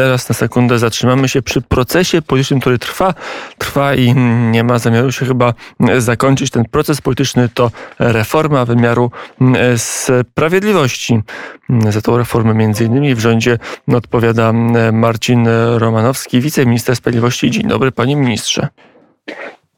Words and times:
Teraz 0.00 0.28
na 0.28 0.34
sekundę 0.34 0.78
zatrzymamy 0.78 1.28
się 1.28 1.42
przy 1.42 1.60
procesie 1.60 2.22
politycznym, 2.22 2.60
który 2.60 2.78
trwa, 2.78 3.14
trwa 3.58 3.94
i 3.94 4.14
nie 4.50 4.64
ma 4.64 4.78
zamiaru 4.78 5.12
się 5.12 5.26
chyba 5.26 5.54
zakończyć. 5.98 6.50
Ten 6.50 6.64
proces 6.64 7.00
polityczny 7.00 7.48
to 7.48 7.70
reforma 7.98 8.64
wymiaru 8.64 9.10
sprawiedliwości. 9.76 11.20
Za 11.88 12.00
tą 12.00 12.16
reformę 12.16 12.54
między 12.54 12.84
innymi 12.84 13.14
w 13.14 13.18
rządzie 13.18 13.58
odpowiada 13.92 14.52
Marcin 14.92 15.48
Romanowski, 15.76 16.40
wiceminister 16.40 16.96
sprawiedliwości. 16.96 17.50
Dzień 17.50 17.68
dobry 17.68 17.92
panie 17.92 18.16
ministrze. 18.16 18.68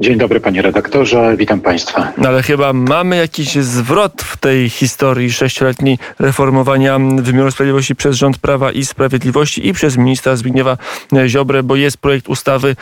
Dzień 0.01 0.19
dobry 0.19 0.41
panie 0.41 0.63
redaktorze, 0.63 1.37
witam 1.37 1.61
państwa. 1.61 2.13
No 2.19 2.29
ale 2.29 2.43
chyba 2.43 2.73
mamy 2.73 3.17
jakiś 3.17 3.55
zwrot 3.55 4.23
w 4.23 4.37
tej 4.37 4.71
historii 4.71 5.33
sześcioletniej 5.33 5.99
reformowania 6.19 6.99
wymiaru 7.17 7.51
sprawiedliwości 7.51 7.97
przez 7.97 8.17
rząd 8.17 8.39
Prawa 8.39 8.73
i 8.73 8.85
Sprawiedliwości 8.85 9.69
i 9.69 9.73
przez 9.73 9.97
ministra 9.97 10.37
Zbigniewa 10.37 10.77
Ziobrę, 11.27 11.63
bo 11.63 11.77
jest 11.77 11.99
projekt 11.99 12.29
ustawy 12.29 12.69
e, 12.69 12.75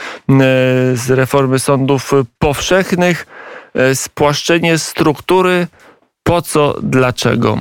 z 0.95 1.11
reformy 1.11 1.59
sądów 1.59 2.13
powszechnych, 2.39 3.27
e, 3.75 3.95
spłaszczenie 3.95 4.79
struktury, 4.79 5.67
po 6.23 6.43
co, 6.43 6.75
dlaczego? 6.83 7.59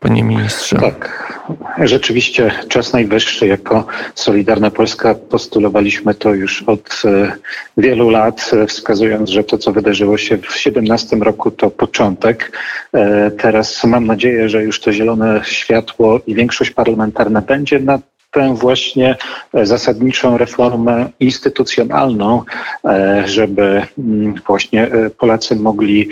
Panie 0.00 0.24
ministrze. 0.24 0.76
Tak, 0.76 1.32
rzeczywiście 1.78 2.50
czas 2.68 2.92
najwyższy. 2.92 3.46
Jako 3.46 3.86
Solidarna 4.14 4.70
Polska 4.70 5.14
postulowaliśmy 5.14 6.14
to 6.14 6.34
już 6.34 6.62
od 6.62 7.02
e, 7.04 7.32
wielu 7.76 8.10
lat, 8.10 8.50
e, 8.52 8.66
wskazując, 8.66 9.30
że 9.30 9.44
to, 9.44 9.58
co 9.58 9.72
wydarzyło 9.72 10.18
się 10.18 10.36
w 10.36 10.40
2017 10.40 11.16
roku, 11.16 11.50
to 11.50 11.70
początek. 11.70 12.58
E, 12.94 13.30
teraz 13.30 13.84
mam 13.84 14.06
nadzieję, 14.06 14.48
że 14.48 14.62
już 14.62 14.80
to 14.80 14.92
zielone 14.92 15.40
światło 15.44 16.20
i 16.26 16.34
większość 16.34 16.70
parlamentarna 16.70 17.40
będzie 17.40 17.78
na 17.78 17.98
tę 18.30 18.54
właśnie 18.54 19.16
e, 19.54 19.66
zasadniczą 19.66 20.38
reformę 20.38 21.08
instytucjonalną, 21.20 22.42
e, 22.84 23.22
żeby 23.26 23.82
mm, 23.98 24.34
właśnie 24.46 24.82
e, 24.84 25.10
Polacy 25.10 25.56
mogli 25.56 26.08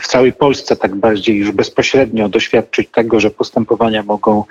w 0.00 0.06
całej 0.06 0.32
Polsce 0.32 0.76
tak 0.76 0.96
bardziej 0.96 1.36
już 1.36 1.50
bezpośrednio 1.50 2.28
doświadczyć 2.28 2.88
tego, 2.92 3.20
że 3.20 3.30
postępowania 3.30 4.02
mogą 4.02 4.44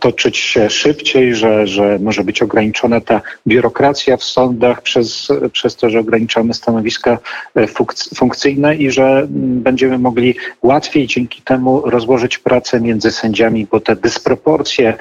toczyć 0.00 0.36
się 0.36 0.70
szybciej, 0.70 1.34
że, 1.34 1.66
że 1.66 1.98
może 1.98 2.24
być 2.24 2.42
ograniczona 2.42 3.00
ta 3.00 3.20
biurokracja 3.46 4.16
w 4.16 4.24
sądach 4.24 4.82
przez, 4.82 5.28
przez 5.52 5.76
to, 5.76 5.90
że 5.90 5.98
ograniczamy 5.98 6.54
stanowiska 6.54 7.18
funkcyjne 8.14 8.76
i 8.76 8.90
że 8.90 9.04
mm, 9.04 9.62
będziemy 9.62 9.98
mogli 9.98 10.34
łatwiej 10.62 11.06
dzięki 11.06 11.42
temu 11.42 11.82
rozłożyć 11.84 12.38
pracę 12.38 12.80
między 12.80 13.10
sędziami, 13.10 13.66
bo 13.70 13.80
te 13.80 13.96
dysproporcje 13.96 14.94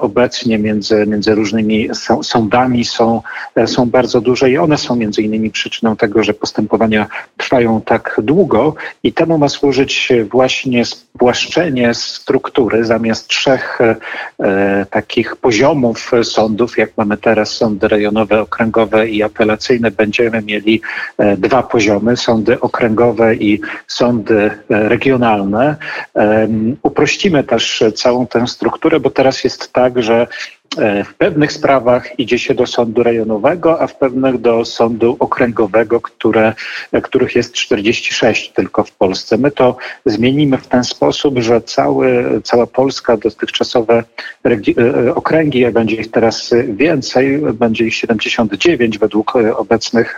obecnie 0.00 0.58
między 0.58 0.75
między, 0.76 1.06
między 1.06 1.34
różnymi 1.34 1.88
sądami 2.22 2.84
są, 2.84 3.22
są 3.66 3.90
bardzo 3.90 4.20
duże 4.20 4.50
i 4.50 4.58
one 4.58 4.78
są 4.78 4.96
między 4.96 5.22
innymi 5.22 5.50
przyczyną 5.50 5.96
tego, 5.96 6.24
że 6.24 6.34
postępowania 6.34 7.06
trwają 7.36 7.80
tak 7.80 8.20
długo 8.22 8.74
i 9.02 9.12
temu 9.12 9.38
ma 9.38 9.48
służyć 9.48 10.12
właśnie 10.30 10.84
spłaszczenie 10.84 11.94
struktury 11.94 12.84
zamiast 12.84 13.28
trzech 13.28 13.78
e, 13.80 14.86
takich 14.90 15.36
poziomów 15.36 16.10
sądów, 16.22 16.78
jak 16.78 16.90
mamy 16.96 17.16
teraz 17.16 17.50
sądy 17.50 17.88
rejonowe, 17.88 18.40
okręgowe 18.40 19.08
i 19.08 19.22
apelacyjne, 19.22 19.90
będziemy 19.90 20.42
mieli 20.42 20.80
e, 21.18 21.36
dwa 21.36 21.62
poziomy, 21.62 22.16
sądy 22.16 22.60
okręgowe 22.60 23.34
i 23.34 23.60
sądy 23.86 24.36
e, 24.36 24.88
regionalne. 24.88 25.76
E, 26.16 26.48
uprościmy 26.82 27.44
też 27.44 27.84
całą 27.94 28.26
tę 28.26 28.46
strukturę, 28.46 29.00
bo 29.00 29.10
teraz 29.10 29.44
jest 29.44 29.72
tak, 29.72 30.02
że 30.02 30.26
E, 30.65 30.65
w 31.04 31.14
pewnych 31.14 31.52
sprawach 31.52 32.18
idzie 32.18 32.38
się 32.38 32.54
do 32.54 32.66
sądu 32.66 33.02
rejonowego, 33.02 33.80
a 33.80 33.86
w 33.86 33.96
pewnych 33.96 34.38
do 34.40 34.64
sądu 34.64 35.16
okręgowego, 35.18 36.00
które, 36.00 36.52
e, 36.92 37.00
których 37.00 37.34
jest 37.34 37.52
46 37.52 38.52
tylko 38.52 38.84
w 38.84 38.92
Polsce. 38.92 39.38
My 39.38 39.50
to 39.50 39.76
zmienimy 40.06 40.58
w 40.58 40.66
ten 40.66 40.84
sposób, 40.84 41.38
że 41.38 41.60
cały, 41.60 42.40
cała 42.44 42.66
Polska, 42.66 43.16
dotychczasowe 43.16 44.04
e, 44.44 45.14
okręgi, 45.14 45.64
a 45.64 45.72
będzie 45.72 45.96
ich 45.96 46.10
teraz 46.10 46.50
więcej, 46.68 47.38
będzie 47.38 47.84
ich 47.84 47.94
79 47.94 48.98
według 48.98 49.36
obecnych 49.36 50.16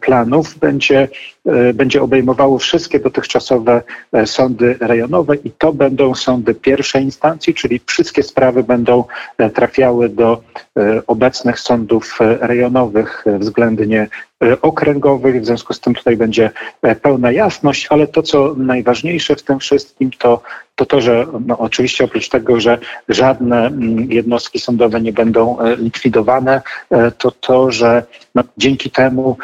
planów, 0.00 0.58
będzie, 0.58 1.08
będzie 1.74 2.02
obejmowało 2.02 2.58
wszystkie 2.58 3.00
dotychczasowe 3.00 3.82
sądy 4.26 4.76
rejonowe 4.80 5.36
i 5.36 5.50
to 5.50 5.72
będą 5.72 6.14
sądy 6.14 6.54
pierwszej 6.54 7.02
instancji, 7.02 7.54
czyli 7.54 7.80
wszystkie 7.86 8.22
sprawy 8.22 8.62
będą 8.62 9.04
trafiały 9.62 10.08
do 10.08 10.42
e, 10.78 11.02
obecnych 11.06 11.60
sądów 11.60 12.18
e, 12.20 12.46
rejonowych 12.46 13.24
e, 13.26 13.38
względnie 13.38 14.08
okręgowych. 14.62 15.42
W 15.42 15.46
związku 15.46 15.74
z 15.74 15.80
tym 15.80 15.94
tutaj 15.94 16.16
będzie 16.16 16.50
pełna 17.02 17.32
jasność, 17.32 17.86
ale 17.90 18.06
to, 18.06 18.22
co 18.22 18.54
najważniejsze 18.56 19.36
w 19.36 19.42
tym 19.42 19.58
wszystkim, 19.58 20.10
to 20.18 20.42
to, 20.76 20.86
to 20.86 21.00
że 21.00 21.26
no, 21.46 21.58
oczywiście 21.58 22.04
oprócz 22.04 22.28
tego, 22.28 22.60
że 22.60 22.78
żadne 23.08 23.66
mm, 23.66 24.12
jednostki 24.12 24.58
sądowe 24.58 25.00
nie 25.00 25.12
będą 25.12 25.56
likwidowane, 25.76 26.62
to 27.18 27.30
to, 27.30 27.70
że 27.70 28.02
no, 28.34 28.42
dzięki 28.56 28.90
temu 28.90 29.36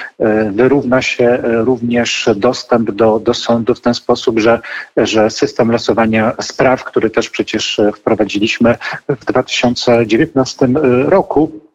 wyrówna 0.53 1.03
się 1.03 1.39
również 1.43 2.31
dostęp 2.37 2.91
do, 2.91 3.21
do 3.21 3.35
sądu 3.35 3.75
w 3.75 3.81
ten 3.81 3.95
sposób, 3.95 4.39
że, 4.39 4.61
że 4.97 5.31
system 5.31 5.71
losowania 5.71 6.33
spraw, 6.41 6.85
który 6.85 7.11
też 7.11 7.31
przecież 7.31 7.81
wprowadziliśmy 7.97 8.77
w 9.09 9.25
2019 9.25 10.69
roku, 11.05 11.68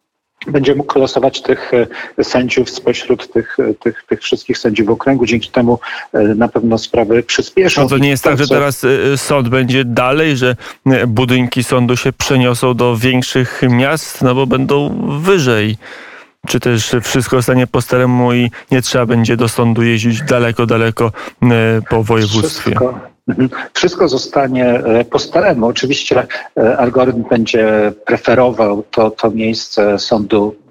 będzie 0.46 0.74
mógł 0.74 0.98
losować 0.98 1.42
tych 1.42 1.72
e, 2.18 2.24
sędziów 2.24 2.70
spośród 2.70 3.32
tych, 3.32 3.56
e, 3.60 3.74
tych, 3.74 4.04
tych 4.08 4.20
wszystkich 4.20 4.58
sędziów 4.58 4.88
okręgu. 4.88 5.26
Dzięki 5.26 5.50
temu 5.50 5.78
e, 6.12 6.22
na 6.22 6.48
pewno 6.48 6.78
sprawy 6.78 7.22
przyspieszą. 7.22 7.82
No 7.82 7.88
to 7.88 7.98
nie 7.98 8.08
jest 8.08 8.24
tak, 8.24 8.38
że 8.38 8.48
teraz 8.48 8.86
sąd 9.16 9.48
będzie 9.48 9.84
dalej, 9.84 10.36
że 10.36 10.56
budynki 11.06 11.64
sądu 11.64 11.96
się 11.96 12.12
przeniosą 12.12 12.74
do 12.74 12.96
większych 12.96 13.62
miast, 13.70 14.22
no 14.22 14.34
bo 14.34 14.46
będą 14.46 15.02
wyżej. 15.20 15.76
Czy 16.48 16.60
też 16.60 16.96
wszystko 17.02 17.36
zostanie 17.36 17.66
po 17.66 17.82
staremu 17.82 18.32
i 18.32 18.50
nie 18.70 18.82
trzeba 18.82 19.06
będzie 19.06 19.36
do 19.36 19.48
sądu 19.48 19.82
jeździć 19.82 20.22
daleko, 20.22 20.66
daleko 20.66 21.12
po 21.90 22.02
województwie? 22.02 22.70
Wszystko. 22.70 23.13
Wszystko 23.72 24.08
zostanie 24.08 24.66
e, 24.66 25.04
po 25.04 25.18
staremu. 25.18 25.66
Oczywiście 25.66 26.26
e, 26.56 26.78
algorytm 26.78 27.22
będzie 27.30 27.92
preferował 28.06 28.82
to, 28.90 29.10
to 29.10 29.30
miejsce 29.30 29.98
sądu 29.98 30.63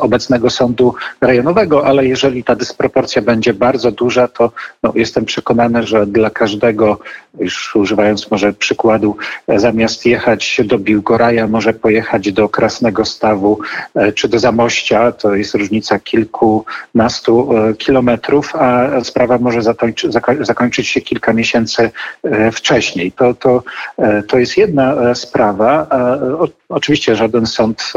obecnego 0.00 0.50
sądu 0.50 0.94
rejonowego, 1.20 1.86
ale 1.86 2.06
jeżeli 2.06 2.44
ta 2.44 2.56
dysproporcja 2.56 3.22
będzie 3.22 3.54
bardzo 3.54 3.92
duża, 3.92 4.28
to 4.28 4.52
no, 4.82 4.92
jestem 4.94 5.24
przekonany, 5.24 5.82
że 5.82 6.06
dla 6.06 6.30
każdego, 6.30 6.98
już 7.38 7.76
używając 7.76 8.30
może 8.30 8.52
przykładu, 8.52 9.16
zamiast 9.56 10.06
jechać 10.06 10.60
do 10.64 10.78
Biłgoraja, 10.78 11.46
może 11.46 11.72
pojechać 11.72 12.32
do 12.32 12.48
Krasnego 12.48 13.04
Stawu 13.04 13.58
e, 13.94 14.12
czy 14.12 14.28
do 14.28 14.38
Zamościa, 14.38 15.12
to 15.12 15.34
jest 15.34 15.54
różnica 15.54 15.98
kilkunastu 15.98 17.56
e, 17.56 17.74
kilometrów, 17.74 18.56
a 18.56 19.04
sprawa 19.04 19.38
może 19.38 19.62
zakończy, 19.62 20.10
zakończyć 20.40 20.88
się 20.88 21.00
kilka 21.00 21.32
miesięcy 21.32 21.90
e, 22.24 22.52
wcześniej. 22.52 23.12
To, 23.12 23.34
to, 23.34 23.62
to 24.28 24.38
jest 24.38 24.56
jedna 24.56 25.14
sprawa. 25.14 25.86
Oczywiście 26.68 27.16
żaden 27.16 27.46
sąd 27.46 27.92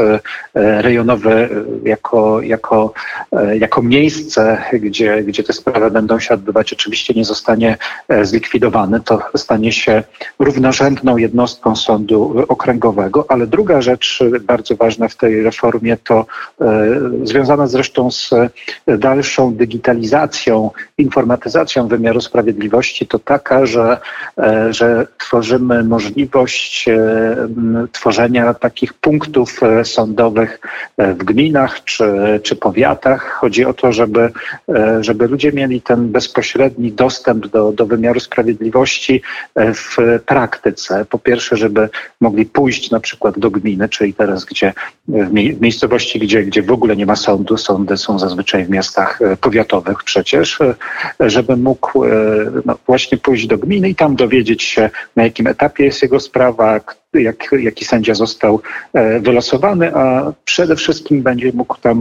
rejonowy 0.54 0.99
rejonowe 1.00 1.48
jako, 1.84 2.40
jako, 2.40 2.92
e, 3.32 3.58
jako 3.58 3.82
miejsce, 3.82 4.58
gdzie, 4.72 5.22
gdzie 5.22 5.42
te 5.44 5.52
sprawy 5.52 5.90
będą 5.90 6.18
się 6.18 6.34
odbywać, 6.34 6.72
oczywiście 6.72 7.14
nie 7.14 7.24
zostanie 7.24 7.76
e, 8.08 8.24
zlikwidowane. 8.24 9.00
To 9.00 9.22
stanie 9.36 9.72
się 9.72 10.02
równorzędną 10.38 11.16
jednostką 11.16 11.76
sądu 11.76 12.44
okręgowego. 12.48 13.24
Ale 13.28 13.46
druga 13.46 13.80
rzecz 13.80 14.18
bardzo 14.40 14.76
ważna 14.76 15.08
w 15.08 15.16
tej 15.16 15.42
reformie 15.42 15.96
to 15.96 16.26
e, 16.60 16.66
związana 17.22 17.66
zresztą 17.66 18.10
z 18.10 18.30
dalszą 18.86 19.54
digitalizacją, 19.54 20.70
informatyzacją 20.98 21.88
wymiaru 21.88 22.20
sprawiedliwości, 22.20 23.06
to 23.06 23.18
taka, 23.18 23.66
że, 23.66 24.00
że 24.70 25.06
tworzymy 25.18 25.84
możliwość 25.84 26.88
tworzenia 27.92 28.54
takich 28.54 28.94
punktów 28.94 29.60
sądowych 29.84 30.60
w 30.98 31.24
gminach 31.24 31.84
czy, 31.84 32.04
czy 32.42 32.56
powiatach. 32.56 33.32
Chodzi 33.32 33.64
o 33.64 33.72
to, 33.72 33.92
żeby, 33.92 34.30
e, 34.68 35.04
żeby 35.04 35.28
ludzie 35.28 35.52
mieli 35.52 35.82
ten 35.82 36.08
bezpośredni 36.08 36.92
dostęp 36.92 37.46
do, 37.46 37.72
do 37.72 37.86
wymiaru 37.86 38.20
sprawiedliwości 38.20 39.22
e, 39.54 39.74
w 39.74 39.96
praktyce. 40.26 41.04
Po 41.04 41.18
pierwsze, 41.18 41.56
żeby 41.56 41.88
mogli 42.20 42.46
pójść 42.46 42.90
na 42.90 43.00
przykład 43.00 43.38
do 43.38 43.50
gminy, 43.50 43.88
czyli 43.88 44.14
teraz, 44.14 44.44
gdzie 44.44 44.72
w 45.08 45.60
miejscowości, 45.60 46.18
gdzie, 46.18 46.42
gdzie 46.42 46.62
w 46.62 46.72
ogóle 46.72 46.96
nie 46.96 47.06
ma 47.06 47.16
sądu, 47.16 47.56
sądy 47.56 47.96
są 47.96 48.18
zazwyczaj 48.18 48.64
w 48.64 48.70
miastach 48.70 49.22
e, 49.22 49.36
powiatowych 49.36 50.04
przecież, 50.04 50.58
żeby 51.20 51.56
mógł 51.56 52.04
no, 52.64 52.78
właśnie 52.86 53.18
pójść 53.18 53.46
do 53.46 53.58
gminy 53.58 53.88
i 53.88 53.94
tam 53.94 54.16
dowiedzieć 54.16 54.62
się, 54.62 54.90
na 55.16 55.24
jakim 55.24 55.46
etapie 55.46 55.84
jest 55.84 56.02
jego 56.02 56.20
sprawa, 56.20 56.80
jak, 57.14 57.52
jaki 57.52 57.84
sędzia 57.84 58.14
został 58.14 58.60
e, 58.92 59.20
wylosowany, 59.20 59.94
a 59.94 60.32
przede 60.44 60.76
wszystkim 60.76 61.22
będzie 61.22 61.52
mógł 61.54 61.76
tam 61.76 62.00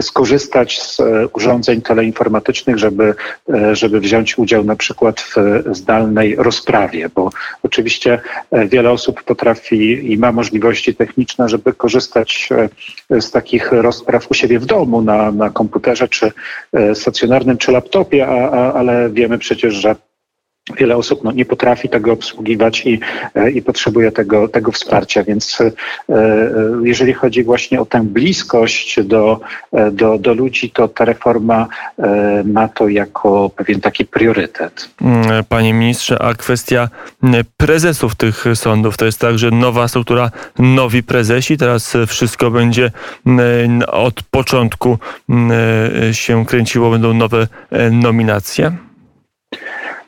skorzystać 0.00 0.82
z 0.82 1.00
e, 1.00 1.28
urządzeń 1.28 1.82
teleinformatycznych, 1.82 2.78
żeby, 2.78 3.14
e, 3.54 3.76
żeby 3.76 4.00
wziąć 4.00 4.38
udział 4.38 4.64
na 4.64 4.76
przykład 4.76 5.20
w 5.20 5.64
zdalnej 5.76 6.36
rozprawie, 6.36 7.08
bo 7.14 7.30
oczywiście 7.62 8.20
wiele 8.68 8.90
osób 8.90 9.22
potrafi 9.22 10.12
i 10.12 10.18
ma 10.18 10.32
możliwości 10.32 10.94
techniczne, 10.94 11.48
żeby 11.48 11.72
korzystać 11.72 12.48
z 13.10 13.30
takich 13.30 13.72
rozpraw 13.72 14.30
u 14.30 14.34
siebie 14.34 14.58
w 14.58 14.66
domu 14.66 15.02
na, 15.02 15.32
na 15.32 15.50
komputerze, 15.50 16.08
czy 16.08 16.32
stacjonarnym, 16.94 17.58
czy 17.58 17.72
laptopie, 17.72 18.26
a, 18.26 18.50
a, 18.50 18.72
ale 18.72 19.10
wiemy 19.10 19.38
przecież, 19.38 19.74
że 19.74 19.96
wiele 20.72 20.96
osób 20.96 21.24
no, 21.24 21.32
nie 21.32 21.44
potrafi 21.44 21.88
tego 21.88 22.12
obsługiwać 22.12 22.86
i, 22.86 23.00
e, 23.34 23.50
i 23.50 23.62
potrzebuje 23.62 24.12
tego, 24.12 24.48
tego 24.48 24.72
wsparcia. 24.72 25.24
Więc 25.24 25.60
e, 25.60 25.64
e, 26.08 26.50
jeżeli 26.82 27.12
chodzi 27.12 27.44
właśnie 27.44 27.80
o 27.80 27.86
tę 27.86 28.02
bliskość 28.02 29.02
do, 29.02 29.40
do, 29.92 30.18
do 30.18 30.34
ludzi, 30.34 30.70
to 30.70 30.88
ta 30.88 31.04
reforma 31.04 31.66
ma 32.44 32.68
to 32.68 32.88
jako 32.88 33.50
pewien 33.50 33.80
taki 33.80 34.04
priorytet. 34.04 34.88
Mm, 35.00 35.44
panie 35.48 35.74
ministrze, 35.74 36.22
a 36.22 36.34
kwestia 36.34 36.88
prezesów 37.56 38.14
tych 38.14 38.44
sądów, 38.54 38.96
to 38.96 39.04
jest 39.04 39.20
tak, 39.20 39.38
że 39.38 39.50
nowa 39.50 39.88
struktura, 39.88 40.30
nowi 40.58 41.02
prezesi, 41.02 41.56
teraz 41.56 41.96
wszystko 42.06 42.50
będzie 42.50 42.90
od 43.86 44.22
początku 44.22 44.98
się 46.12 46.46
kręciło, 46.46 46.90
będą 46.90 47.14
nowe 47.14 47.46
nominacje? 47.90 48.72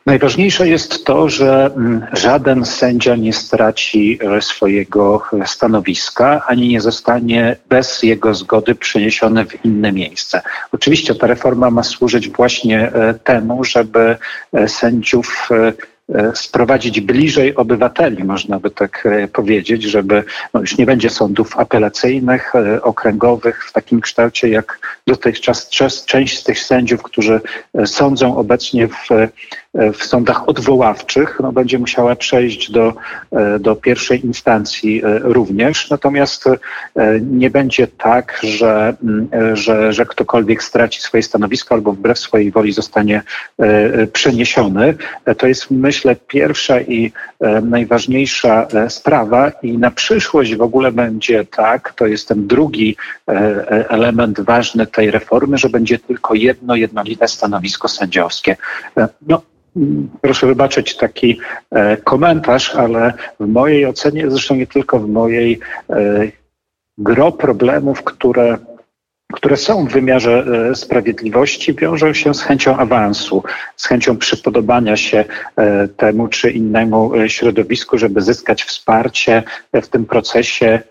Najważniejsze 0.06 0.69
jest 0.69 1.05
to, 1.05 1.29
że 1.29 1.70
mm, 1.76 2.06
żaden 2.12 2.64
sędzia 2.64 3.17
nie 3.17 3.32
straci 3.32 4.19
e, 4.23 4.43
swojego 4.43 5.23
e, 5.32 5.47
stanowiska, 5.47 6.43
ani 6.47 6.69
nie 6.69 6.81
zostanie 6.81 7.56
bez 7.69 8.03
jego 8.03 8.35
zgody 8.35 8.75
przeniesiony 8.75 9.47
w 9.47 9.64
inne 9.64 9.93
miejsce. 9.93 10.43
Oczywiście 10.73 11.14
ta 11.14 11.26
reforma 11.26 11.70
ma 11.70 11.82
służyć 11.82 12.29
właśnie 12.29 12.93
e, 12.93 13.14
temu, 13.14 13.64
żeby 13.64 14.17
sędziów 14.67 15.49
sprowadzić 16.35 17.00
bliżej 17.00 17.55
obywateli, 17.55 18.25
można 18.25 18.61
by 18.61 18.70
tak 18.70 19.08
powiedzieć, 19.32 19.82
żeby 19.82 20.25
no 20.55 20.61
już 20.61 20.79
nie 20.79 20.87
będzie 20.87 21.11
sądów 21.11 21.58
apelacyjnych, 21.58 22.53
okręgowych 22.82 23.64
w 23.64 23.73
takim 23.73 24.00
kształcie 24.00 24.49
jak 24.49 24.79
dotychczas. 25.06 25.69
Część 26.06 26.38
z 26.38 26.44
tych 26.44 26.58
sędziów, 26.58 27.03
którzy 27.03 27.41
sądzą 27.85 28.37
obecnie 28.37 28.88
w 28.88 29.08
w 29.76 30.05
sądach 30.05 30.49
odwoławczych 30.49 31.38
no, 31.43 31.53
będzie 31.53 31.79
musiała 31.79 32.17
przejść 32.17 32.70
do, 32.70 32.94
e, 33.32 33.59
do 33.59 33.76
pierwszej 33.76 34.26
instancji 34.26 35.02
e, 35.05 35.19
również. 35.19 35.91
Natomiast 35.91 36.47
e, 36.47 36.56
nie 37.20 37.50
będzie 37.50 37.87
tak, 37.87 38.41
że, 38.43 38.94
że, 39.52 39.93
że 39.93 40.06
ktokolwiek 40.06 40.62
straci 40.62 41.00
swoje 41.00 41.23
stanowisko 41.23 41.75
albo 41.75 41.93
wbrew 41.93 42.19
swojej 42.19 42.50
woli 42.50 42.73
zostanie 42.73 43.23
przeniesiony. 44.12 44.94
To 45.38 45.47
jest, 45.47 45.70
myślę, 45.97 46.17
pierwsza 46.17 46.81
i 46.81 47.13
najważniejsza 47.63 48.67
sprawa 48.89 49.51
i 49.63 49.79
na 49.79 49.91
przyszłość 49.91 50.57
w 50.57 50.63
ogóle 50.63 50.93
będzie 50.93 51.45
tak, 51.45 51.93
to 51.97 52.07
jest 52.07 52.29
ten 52.29 52.47
drugi 52.47 52.97
element 53.89 54.41
ważny 54.41 54.87
tej 54.87 55.11
reformy, 55.11 55.59
że 55.59 55.69
będzie 55.69 55.99
tylko 55.99 56.35
jedno 56.35 56.77
jednolite 56.77 57.29
stanowisko 57.29 57.89
sędziowskie. 57.89 58.57
No, 59.27 59.43
proszę 60.21 60.47
wybaczyć 60.47 60.97
taki 60.97 61.41
e, 61.71 61.97
komentarz, 61.97 62.75
ale 62.75 63.13
w 63.41 63.47
mojej 63.47 63.87
ocenie, 63.87 64.31
zresztą 64.31 64.55
nie 64.55 64.67
tylko 64.67 64.99
w 64.99 65.09
mojej, 65.09 65.61
e, 65.91 65.97
gro 66.99 67.33
problemów, 67.33 68.03
które 68.03 68.59
które 69.32 69.56
są 69.56 69.87
w 69.87 69.93
wymiarze 69.93 70.44
e, 70.70 70.75
sprawiedliwości, 70.75 71.75
wiążą 71.75 72.12
się 72.12 72.34
z 72.34 72.43
chęcią 72.43 72.76
awansu, 72.76 73.43
z 73.76 73.87
chęcią 73.87 74.17
przypodobania 74.17 74.96
się 74.96 75.25
temu 75.96 76.28
czy 76.28 76.50
innemu 76.50 77.12
środowisku, 77.26 77.99
żeby 77.99 78.23
zyskać 78.23 78.64
wsparcie 78.64 79.43
w 79.73 79.88
tym 79.88 80.05
procesie 80.05 80.82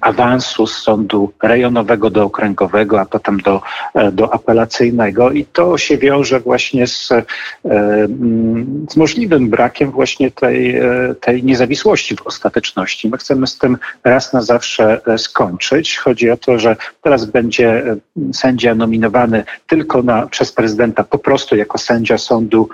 awansu 0.00 0.66
z 0.66 0.76
sądu 0.76 1.32
rejonowego 1.42 2.10
do 2.10 2.24
okręgowego, 2.24 3.00
a 3.00 3.04
potem 3.04 3.40
do, 3.40 3.62
e, 3.94 4.12
do 4.12 4.34
apelacyjnego 4.34 5.30
i 5.30 5.44
to 5.44 5.78
się 5.78 5.98
wiąże 5.98 6.40
właśnie 6.40 6.86
z, 6.86 7.12
e, 7.12 7.24
mm, 7.64 8.86
z 8.90 8.96
możliwym 8.96 9.50
brakiem 9.50 9.90
właśnie 9.90 10.30
tej, 10.30 10.76
e, 10.76 11.14
tej 11.20 11.44
niezawisłości 11.44 12.16
w 12.16 12.26
ostateczności. 12.26 13.08
My 13.08 13.16
chcemy 13.16 13.46
z 13.46 13.58
tym 13.58 13.78
raz 14.04 14.32
na 14.32 14.42
zawsze 14.42 15.00
skończyć. 15.16 15.98
Chodzi 15.98 16.30
o 16.30 16.36
to, 16.36 16.58
że 16.58 16.76
teraz 17.02 17.24
będzie 17.24 17.96
sędzia 18.32 18.74
nominowany 18.74 19.44
tylko 19.66 20.02
na, 20.02 20.26
przez 20.26 20.52
prezydenta 20.52 21.04
po 21.04 21.18
prostu 21.18 21.56
jako 21.56 21.78
sędzia 21.78 22.18
sądu 22.18 22.68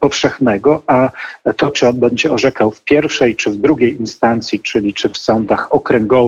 powszechnego, 0.00 0.82
a 0.86 1.10
to, 1.56 1.70
czy 1.70 1.88
on 1.88 2.00
będzie 2.00 2.32
orzekał 2.32 2.70
w 2.70 2.84
pierwszej 2.84 3.36
czy 3.36 3.50
w 3.50 3.56
drugiej 3.56 4.00
instancji, 4.00 4.60
czyli 4.60 4.94
czy 4.94 5.08
w 5.08 5.18
sądach 5.18 5.74
okręgowych, 5.74 6.23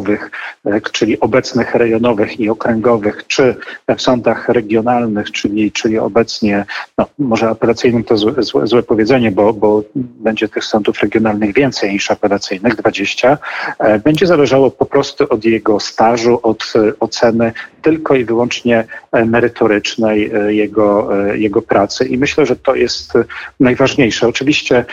E, 0.66 0.80
czyli 0.92 1.20
obecnych 1.20 1.74
rejonowych 1.74 2.40
i 2.40 2.48
okręgowych, 2.50 3.26
czy 3.26 3.56
w 3.96 4.02
sądach 4.02 4.48
regionalnych, 4.48 5.30
czyli, 5.30 5.72
czyli 5.72 5.98
obecnie, 5.98 6.64
no, 6.98 7.06
może 7.18 7.48
apelacyjnym 7.48 8.04
to 8.04 8.16
złe, 8.16 8.42
złe, 8.42 8.66
złe 8.66 8.82
powiedzenie, 8.82 9.30
bo, 9.30 9.52
bo 9.52 9.82
będzie 9.94 10.48
tych 10.48 10.64
sądów 10.64 11.00
regionalnych 11.00 11.54
więcej 11.54 11.92
niż 11.92 12.10
apelacyjnych, 12.10 12.76
20, 12.76 13.38
e, 13.78 13.98
będzie 13.98 14.26
zależało 14.26 14.70
po 14.70 14.86
prostu 14.86 15.26
od 15.30 15.44
jego 15.44 15.80
stażu, 15.80 16.40
od 16.42 16.72
oceny 17.00 17.52
tylko 17.82 18.14
i 18.14 18.24
wyłącznie 18.24 18.84
merytorycznej 19.26 20.30
e, 20.34 20.54
jego, 20.54 21.08
jego 21.34 21.62
pracy. 21.62 22.04
I 22.04 22.18
myślę, 22.18 22.46
że 22.46 22.56
to 22.56 22.74
jest 22.74 23.12
najważniejsze. 23.60 24.28
Oczywiście, 24.28 24.84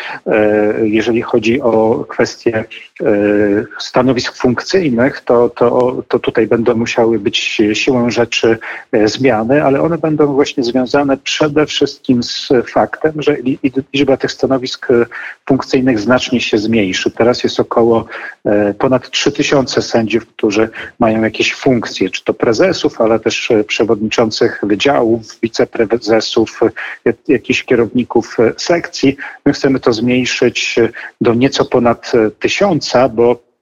jeżeli 0.83 1.21
chodzi 1.21 1.61
o 1.61 2.05
kwestie 2.09 2.65
stanowisk 3.79 4.37
funkcyjnych, 4.37 4.92
innych, 4.93 5.21
to, 5.21 5.49
to, 5.49 6.03
to 6.07 6.19
tutaj 6.19 6.47
będą 6.47 6.75
musiały 6.75 7.19
być 7.19 7.61
siłą 7.73 8.09
rzeczy 8.09 8.57
e, 8.91 9.07
zmiany, 9.07 9.63
ale 9.63 9.81
one 9.81 9.97
będą 9.97 10.33
właśnie 10.33 10.63
związane 10.63 11.17
przede 11.17 11.65
wszystkim 11.65 12.23
z 12.23 12.49
faktem, 12.73 13.21
że 13.21 13.37
liczba 13.93 14.17
tych 14.17 14.31
stanowisk 14.31 14.91
e, 14.91 15.05
funkcyjnych 15.45 15.99
znacznie 15.99 16.41
się 16.41 16.57
zmniejszy. 16.57 17.11
Teraz 17.11 17.43
jest 17.43 17.59
około 17.59 18.05
e, 18.45 18.73
ponad 18.73 19.09
3000 19.09 19.81
sędziów, 19.81 20.27
którzy 20.27 20.69
mają 20.99 21.21
jakieś 21.21 21.53
funkcje, 21.53 22.09
czy 22.09 22.23
to 22.23 22.33
prezesów, 22.33 23.01
ale 23.01 23.19
też 23.19 23.51
przewodniczących 23.67 24.61
wydziałów, 24.63 25.21
wiceprezesów, 25.41 26.59
jakichś 27.27 27.63
kierowników 27.63 28.37
sekcji. 28.57 29.17
My 29.45 29.53
chcemy 29.53 29.79
to 29.79 29.93
zmniejszyć 29.93 30.79
do 31.21 31.33
nieco 31.33 31.65
ponad 31.65 32.11
tysiąca, 32.39 33.09
bo 33.09 33.52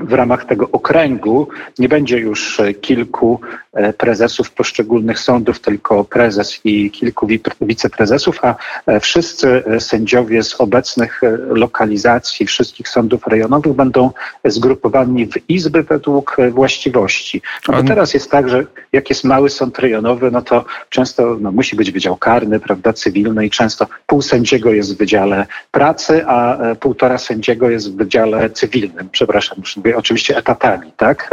w 0.00 0.12
ramach 0.12 0.44
tego 0.44 0.70
okręgu 0.70 1.48
nie 1.78 1.88
będzie 1.88 2.18
już 2.18 2.60
e, 2.60 2.74
kilku 2.74 3.40
e, 3.72 3.92
prezesów 3.92 4.50
poszczególnych 4.50 5.18
sądów, 5.18 5.60
tylko 5.60 6.04
prezes 6.04 6.60
i 6.64 6.90
kilku 6.90 7.26
wiceprezesów, 7.60 8.38
a 8.42 8.54
e, 8.86 9.00
wszyscy 9.00 9.62
sędziowie 9.78 10.42
z 10.42 10.60
obecnych 10.60 11.20
lokalizacji 11.48 12.46
wszystkich 12.46 12.88
sądów 12.88 13.26
rejonowych 13.26 13.72
będą 13.72 14.10
zgrupowani 14.44 15.26
w 15.26 15.50
izby 15.50 15.82
według 15.82 16.36
właściwości. 16.50 17.42
No 17.68 17.74
bo 17.74 17.88
teraz 17.88 18.14
jest 18.14 18.30
tak, 18.30 18.48
że 18.48 18.66
jak 18.92 19.10
jest 19.10 19.24
mały 19.24 19.50
sąd 19.50 19.78
rejonowy, 19.78 20.30
no 20.30 20.42
to 20.42 20.64
często 20.88 21.36
no, 21.40 21.52
musi 21.52 21.76
być 21.76 21.90
wydział 21.90 22.16
karny, 22.16 22.60
prawda, 22.60 22.92
cywilny 22.92 23.46
i 23.46 23.50
często 23.50 23.86
pół 24.06 24.22
sędziego 24.22 24.72
jest 24.72 24.94
w 24.94 24.98
wydziale 24.98 25.46
pracy, 25.70 26.26
a 26.26 26.58
półtora 26.80 27.18
sędziego 27.18 27.70
jest 27.70 27.92
w 27.92 27.96
wydziale 27.96 28.50
cywilnym. 28.50 29.08
Przepraszam, 29.12 29.58
już 29.60 29.76
mówię 29.90 29.98
oczywiście 29.98 30.36
etatami. 30.36 30.92
Tak? 30.96 31.30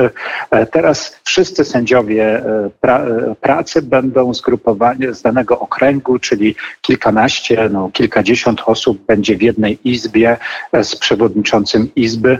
E, 0.51 0.65
teraz 0.65 1.19
wszyscy 1.23 1.65
sędziowie 1.65 2.23
e, 2.25 2.69
pra, 2.81 2.99
e, 2.99 3.35
pracy 3.41 3.81
będą 3.81 4.33
zgrupowani 4.33 5.13
z 5.13 5.21
danego 5.21 5.59
okręgu, 5.59 6.19
czyli 6.19 6.55
kilkanaście, 6.81 7.69
no, 7.69 7.89
kilkadziesiąt 7.93 8.61
osób 8.65 9.05
będzie 9.05 9.37
w 9.37 9.41
jednej 9.41 9.79
izbie 9.83 10.37
z 10.83 10.95
przewodniczącym 10.95 11.89
izby. 11.95 12.39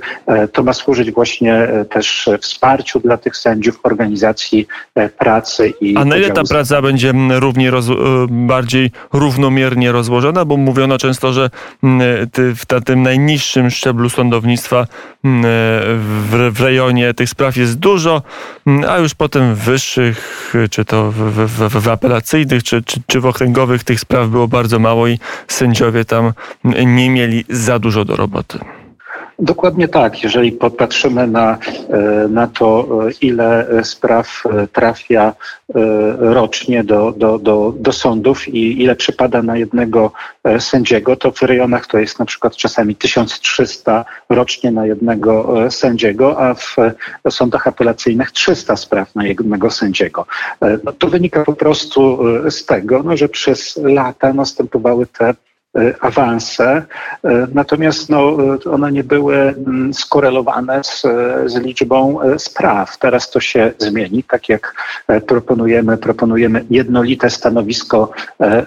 To 0.53 0.63
ma 0.63 0.73
służyć 0.73 1.11
właśnie 1.11 1.67
też 1.89 2.29
wsparciu 2.41 2.99
dla 2.99 3.17
tych 3.17 3.37
sędziów, 3.37 3.79
organizacji 3.83 4.67
pracy 5.17 5.73
i. 5.81 5.97
A 5.97 6.05
na 6.05 6.17
ile 6.17 6.31
ta 6.31 6.43
praca 6.43 6.81
będzie 6.81 7.13
równie 7.29 7.71
roz, 7.71 7.85
bardziej 8.29 8.91
równomiernie 9.13 9.91
rozłożona? 9.91 10.45
Bo 10.45 10.57
mówiono 10.57 10.97
często, 10.97 11.33
że 11.33 11.49
w 12.33 12.83
tym 12.85 13.03
najniższym 13.03 13.69
szczeblu 13.69 14.09
sądownictwa 14.09 14.87
w, 15.23 16.06
w 16.51 16.61
rejonie 16.61 17.13
tych 17.13 17.29
spraw 17.29 17.57
jest 17.57 17.79
dużo, 17.79 18.21
mm, 18.67 18.89
a 18.89 18.97
już 18.97 19.15
potem 19.15 19.55
w 19.55 19.59
wyższych, 19.59 20.53
czy 20.71 20.85
to 20.85 21.11
w, 21.11 21.15
w, 21.15 21.81
w 21.81 21.89
apelacyjnych, 21.89 22.63
czy, 22.63 22.83
czy, 22.83 23.01
czy 23.07 23.19
w 23.19 23.25
okręgowych 23.25 23.83
tych 23.83 23.99
spraw 23.99 24.29
było 24.29 24.47
bardzo 24.47 24.79
mało 24.79 25.07
i 25.07 25.19
sędziowie 25.47 26.05
tam 26.05 26.33
nie 26.85 27.09
mieli 27.09 27.45
za 27.49 27.79
dużo 27.79 28.05
do 28.05 28.15
roboty. 28.15 28.59
Dokładnie 29.39 29.87
tak. 29.87 30.23
Jeżeli 30.23 30.51
popatrzymy 30.51 31.27
na, 31.27 31.57
e, 31.89 32.27
na 32.27 32.47
to, 32.47 32.87
e, 33.07 33.11
ile 33.21 33.67
spraw 33.83 34.43
e, 34.45 34.67
trafia 34.67 35.33
rocznie 36.19 36.83
do, 36.83 37.11
do, 37.11 37.39
do, 37.39 37.73
do 37.79 37.91
sądów 37.91 38.47
i 38.47 38.83
ile 38.83 38.95
przypada 38.95 39.41
na 39.41 39.57
jednego 39.57 40.11
sędziego, 40.59 41.15
to 41.15 41.31
w 41.31 41.41
rejonach 41.41 41.87
to 41.87 41.99
jest 41.99 42.19
na 42.19 42.25
przykład 42.25 42.55
czasami 42.55 42.95
1300 42.95 44.05
rocznie 44.29 44.71
na 44.71 44.85
jednego 44.85 45.57
sędziego, 45.71 46.41
a 46.41 46.53
w 46.53 46.75
sądach 47.29 47.67
apelacyjnych 47.67 48.31
300 48.31 48.75
spraw 48.75 49.15
na 49.15 49.25
jednego 49.25 49.71
sędziego. 49.71 50.25
No, 50.83 50.91
to 50.91 51.07
wynika 51.07 51.43
po 51.43 51.53
prostu 51.53 52.19
z 52.49 52.65
tego, 52.65 53.03
no, 53.03 53.17
że 53.17 53.29
przez 53.29 53.77
lata 53.83 54.33
następowały 54.33 55.05
te 55.05 55.33
awanse, 56.01 56.85
e, 57.23 57.47
natomiast 57.53 58.09
no, 58.09 58.37
one 58.71 58.91
nie 58.91 59.03
były 59.03 59.35
mm, 59.37 59.93
skorelowane 59.93 60.83
z, 60.83 61.01
z 61.45 61.55
liczbą 61.55 62.21
e, 62.21 62.39
spraw. 62.39 62.97
Teraz 62.97 63.31
to 63.31 63.39
się 63.39 63.71
zmieni, 63.77 64.23
tak 64.23 64.49
jak 64.49 64.75
proponujemy, 65.27 65.97
proponujemy 65.97 66.65
jednolite 66.69 67.29
stanowisko 67.29 68.11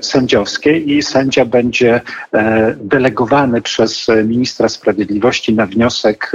sędziowskie 0.01 0.79
i 0.79 1.03
sędzia 1.03 1.45
będzie 1.45 2.01
delegowany 2.77 3.63
przez 3.63 4.07
ministra 4.25 4.69
sprawiedliwości 4.69 5.55
na 5.55 5.67
wniosek 5.67 6.33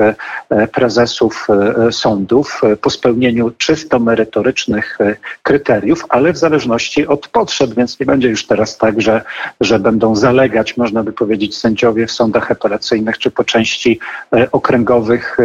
prezesów 0.74 1.48
sądów 1.92 2.62
po 2.82 2.90
spełnieniu 2.90 3.52
czysto 3.58 4.00
merytorycznych 4.00 4.98
kryteriów, 5.44 6.06
ale 6.10 6.34
w 6.34 6.38
zależności 6.38 7.08
od 7.08 7.28
potrzeb, 7.28 7.74
więc 7.74 8.00
nie 8.00 8.06
będzie 8.06 8.30
już 8.30 8.48
teraz 8.48 8.78
tak, 8.78 9.02
że, 9.02 9.22
że 9.62 9.80
będą 9.80 10.16
zalegać 10.16 10.65
można 10.78 11.04
by 11.04 11.14
powiedzieć, 11.14 11.58
sędziowie 11.58 12.08
w 12.08 12.12
sądach 12.12 12.52
apelacyjnych 12.52 13.18
czy 13.18 13.32
po 13.32 13.44
części 13.44 14.00
e, 14.34 14.52
okręgowych, 14.52 15.38
e, 15.40 15.44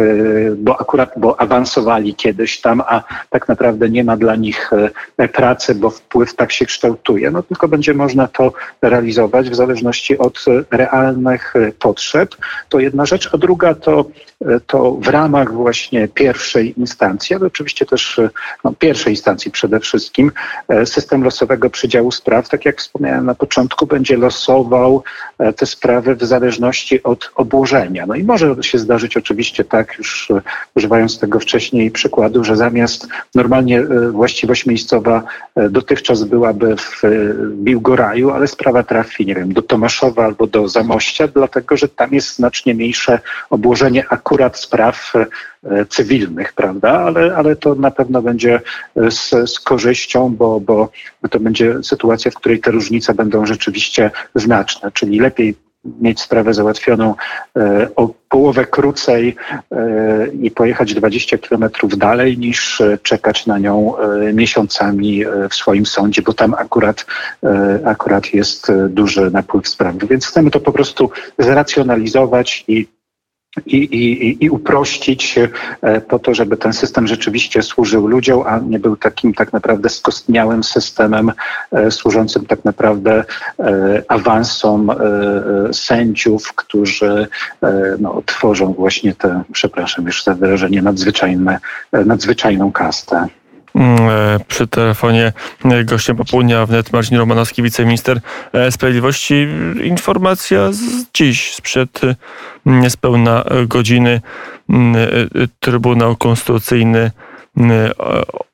bo 0.55 0.81
akurat 0.81 1.13
bo 1.17 1.41
awansowali 1.41 2.15
kiedyś 2.15 2.61
tam, 2.61 2.81
a 2.81 3.03
tak 3.29 3.47
naprawdę 3.47 3.89
nie 3.89 4.03
ma 4.03 4.17
dla 4.17 4.35
nich 4.35 4.69
e, 5.17 5.27
pracy, 5.27 5.75
bo 5.75 5.89
wpływ 5.89 6.35
tak 6.35 6.51
się 6.51 6.65
kształtuje. 6.65 7.31
No 7.31 7.43
tylko 7.43 7.67
będzie 7.67 7.93
można 7.93 8.27
to 8.27 8.53
realizować 8.81 9.49
w 9.49 9.55
zależności 9.55 10.17
od 10.17 10.45
realnych 10.71 11.53
potrzeb. 11.79 12.35
To 12.69 12.79
jedna 12.79 13.05
rzecz, 13.05 13.29
a 13.33 13.37
druga 13.37 13.75
to, 13.75 14.05
to 14.67 14.91
w 14.91 15.07
ramach 15.07 15.53
właśnie 15.53 16.07
pierwszej 16.07 16.79
instancji, 16.79 17.35
ale 17.35 17.45
oczywiście 17.47 17.85
też 17.85 18.21
no, 18.63 18.73
pierwszej 18.79 19.13
instancji 19.13 19.51
przede 19.51 19.79
wszystkim, 19.79 20.31
system 20.85 21.23
losowego 21.23 21.69
przydziału 21.69 22.11
spraw, 22.11 22.49
tak 22.49 22.65
jak 22.65 22.77
wspomniałem 22.77 23.25
na 23.25 23.35
początku, 23.35 23.85
będzie 23.85 24.17
losował 24.17 25.00
E, 25.39 25.53
te 25.53 25.65
sprawy 25.65 26.15
w 26.15 26.23
zależności 26.23 27.03
od 27.03 27.31
obłożenia. 27.35 28.05
No 28.05 28.15
i 28.15 28.23
może 28.23 28.55
się 28.61 28.79
zdarzyć 28.79 29.17
oczywiście 29.17 29.63
tak, 29.63 29.97
już 29.97 30.31
e, 30.31 30.41
używając 30.75 31.19
tego 31.19 31.39
wcześniej 31.39 31.91
przykładu, 31.91 32.43
że 32.43 32.55
zamiast 32.55 33.07
normalnie 33.35 33.79
e, 33.79 34.11
właściwość 34.11 34.65
miejscowa 34.65 35.23
dotychczas 35.69 36.23
byłaby 36.23 36.75
w 36.77 37.01
Biłgoraju, 37.53 38.29
ale 38.29 38.47
sprawa 38.47 38.83
trafi, 38.83 39.25
nie 39.25 39.35
wiem, 39.35 39.53
do 39.53 39.61
Tomaszowa 39.61 40.25
albo 40.25 40.47
do 40.47 40.67
Zamościa, 40.67 41.27
dlatego 41.27 41.77
że 41.77 41.87
tam 41.87 42.11
jest 42.11 42.35
znacznie 42.35 42.75
mniejsze 42.75 43.19
obłożenie 43.49 44.05
akurat 44.09 44.59
spraw 44.59 45.13
cywilnych, 45.89 46.53
prawda? 46.53 46.91
Ale, 46.91 47.35
ale 47.35 47.55
to 47.55 47.75
na 47.75 47.91
pewno 47.91 48.21
będzie 48.21 48.61
z, 48.95 49.49
z 49.51 49.59
korzyścią, 49.59 50.35
bo, 50.35 50.59
bo 50.59 50.89
to 51.29 51.39
będzie 51.39 51.83
sytuacja, 51.83 52.31
w 52.31 52.35
której 52.35 52.59
te 52.59 52.71
różnice 52.71 53.13
będą 53.13 53.45
rzeczywiście 53.45 54.11
znaczne, 54.35 54.91
czyli 54.91 55.19
lepiej 55.19 55.55
mieć 55.85 56.21
sprawę 56.21 56.53
załatwioną 56.53 57.15
e, 57.57 57.87
o 57.95 58.09
połowę 58.29 58.65
krócej 58.65 59.35
e, 59.71 60.27
i 60.41 60.51
pojechać 60.51 60.93
20 60.93 61.37
kilometrów 61.37 61.97
dalej 61.97 62.37
niż 62.37 62.81
czekać 63.03 63.45
na 63.45 63.57
nią 63.57 63.97
e, 63.97 64.33
miesiącami 64.33 65.23
w 65.49 65.55
swoim 65.55 65.85
sądzie, 65.85 66.21
bo 66.21 66.33
tam 66.33 66.53
akurat, 66.53 67.05
akurat 67.85 68.33
jest 68.33 68.71
duży 68.89 69.31
napływ 69.31 69.67
spraw. 69.67 69.95
Więc 69.95 70.27
chcemy 70.27 70.51
to 70.51 70.59
po 70.59 70.71
prostu 70.71 71.11
zracjonalizować 71.37 72.65
i 72.67 72.87
i, 73.65 73.77
i, 73.77 74.45
i 74.45 74.49
uprościć 74.49 75.39
e, 75.81 76.01
po 76.01 76.19
to, 76.19 76.33
żeby 76.33 76.57
ten 76.57 76.73
system 76.73 77.07
rzeczywiście 77.07 77.63
służył 77.63 78.07
ludziom, 78.07 78.43
a 78.47 78.59
nie 78.59 78.79
był 78.79 78.97
takim 78.97 79.33
tak 79.33 79.53
naprawdę 79.53 79.89
skostniałym 79.89 80.63
systemem 80.63 81.31
e, 81.71 81.91
służącym 81.91 82.45
tak 82.45 82.65
naprawdę 82.65 83.23
e, 83.59 84.03
awansom 84.07 84.91
sędziów, 85.71 86.53
którzy 86.53 87.27
no, 87.99 88.21
tworzą 88.25 88.73
właśnie 88.73 89.15
tę, 89.15 89.43
przepraszam 89.51 90.05
już 90.05 90.23
za 90.23 90.33
wyrażenie, 90.33 90.81
nadzwyczajne, 90.81 91.59
nadzwyczajną 92.05 92.71
kastę. 92.71 93.27
Mm, 93.75 93.99
przy 94.47 94.67
telefonie 94.67 95.33
gościem 95.85 96.17
popołudnia 96.17 96.65
wnet 96.65 96.93
Marcin 96.93 97.17
Romanowski, 97.17 97.63
wiceminister 97.63 98.21
sprawiedliwości. 98.69 99.47
Informacja 99.83 100.71
z 100.71 100.81
dziś, 101.13 101.53
sprzed 101.55 102.01
niespełna 102.65 103.43
godziny 103.67 104.21
mm, 104.69 104.95
Trybunał 105.59 106.15
Konstytucyjny 106.15 107.11
mm, 107.57 107.91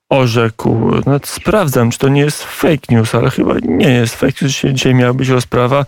orzekł, 0.10 0.92
no, 1.06 1.20
sprawdzam, 1.24 1.92
czy 1.92 2.00
to 2.00 2.10
nie 2.10 2.22
jest 2.22 2.44
fake 2.44 2.86
news, 2.90 3.16
ale 3.16 3.30
chyba 3.30 3.54
nie 3.64 3.90
jest 3.90 4.16
fake 4.16 4.34
news, 4.42 4.62
dzisiaj 4.74 4.96
miała 4.96 5.14
być 5.14 5.30
rozprawa, 5.30 5.86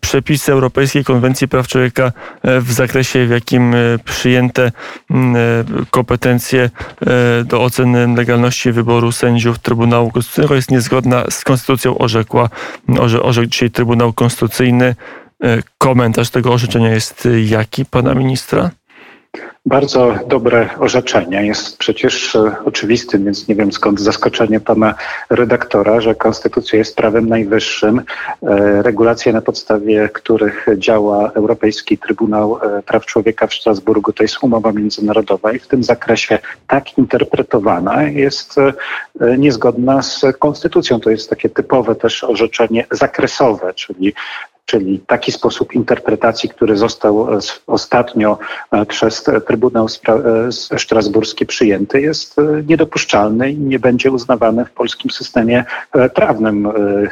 przepisy 0.00 0.52
Europejskiej 0.52 1.04
Konwencji 1.04 1.48
Praw 1.48 1.68
Człowieka 1.68 2.12
e, 2.42 2.60
w 2.60 2.72
zakresie, 2.72 3.26
w 3.26 3.30
jakim 3.30 3.74
e, 3.74 3.78
przyjęte 4.04 4.72
kompetencje 5.90 6.70
e, 7.00 7.44
do 7.44 7.62
oceny 7.62 8.14
legalności 8.16 8.72
wyboru 8.72 9.12
sędziów 9.12 9.58
Trybunału 9.58 10.10
Konstytucyjnego 10.10 10.54
jest 10.54 10.70
niezgodna 10.70 11.24
z 11.30 11.44
Konstytucją, 11.44 11.98
orzekła, 11.98 12.48
orze, 12.98 13.22
orzekł 13.22 13.46
dzisiaj 13.46 13.70
Trybunał 13.70 14.12
Konstytucyjny. 14.12 14.94
Komentarz 15.78 16.30
tego 16.30 16.52
orzeczenia 16.52 16.90
jest 16.90 17.28
jaki 17.44 17.84
pana 17.84 18.14
ministra? 18.14 18.70
Bardzo 19.66 20.14
dobre 20.26 20.68
orzeczenie. 20.78 21.46
Jest 21.46 21.78
przecież 21.78 22.36
e, 22.36 22.54
oczywistym, 22.64 23.24
więc 23.24 23.48
nie 23.48 23.54
wiem 23.54 23.72
skąd 23.72 24.00
zaskoczenie 24.00 24.60
pana 24.60 24.94
redaktora, 25.30 26.00
że 26.00 26.14
konstytucja 26.14 26.78
jest 26.78 26.96
prawem 26.96 27.28
najwyższym. 27.28 27.98
E, 27.98 28.82
regulacje, 28.82 29.32
na 29.32 29.40
podstawie 29.40 30.08
których 30.08 30.66
działa 30.76 31.30
Europejski 31.30 31.98
Trybunał 31.98 32.58
Praw 32.86 33.06
Człowieka 33.06 33.46
w 33.46 33.54
Strasburgu, 33.54 34.12
to 34.12 34.22
jest 34.22 34.42
umowa 34.42 34.72
międzynarodowa 34.72 35.52
i 35.52 35.58
w 35.58 35.66
tym 35.66 35.84
zakresie 35.84 36.38
tak 36.66 36.98
interpretowana 36.98 38.02
jest 38.02 38.56
niezgodna 39.38 40.02
z 40.02 40.24
konstytucją. 40.38 41.00
To 41.00 41.10
jest 41.10 41.30
takie 41.30 41.48
typowe 41.48 41.94
też 41.94 42.24
orzeczenie 42.24 42.86
zakresowe, 42.90 43.74
czyli 43.74 44.14
czyli 44.66 45.00
taki 45.00 45.32
sposób 45.32 45.72
interpretacji, 45.72 46.48
który 46.48 46.76
został 46.76 47.34
e, 47.34 47.38
ostatnio 47.66 48.38
e, 48.72 48.86
przez 48.86 49.24
Trybunał 49.46 49.86
e, 50.08 50.78
Strasburski 50.78 51.46
przyjęty, 51.46 52.00
jest 52.00 52.36
niedopuszczalny 52.68 53.50
i 53.50 53.58
nie 53.58 53.78
będzie 53.78 54.10
uznawany 54.10 54.64
w 54.64 54.70
polskim 54.70 55.10
systemie 55.10 55.64
prawnym. 56.14 56.68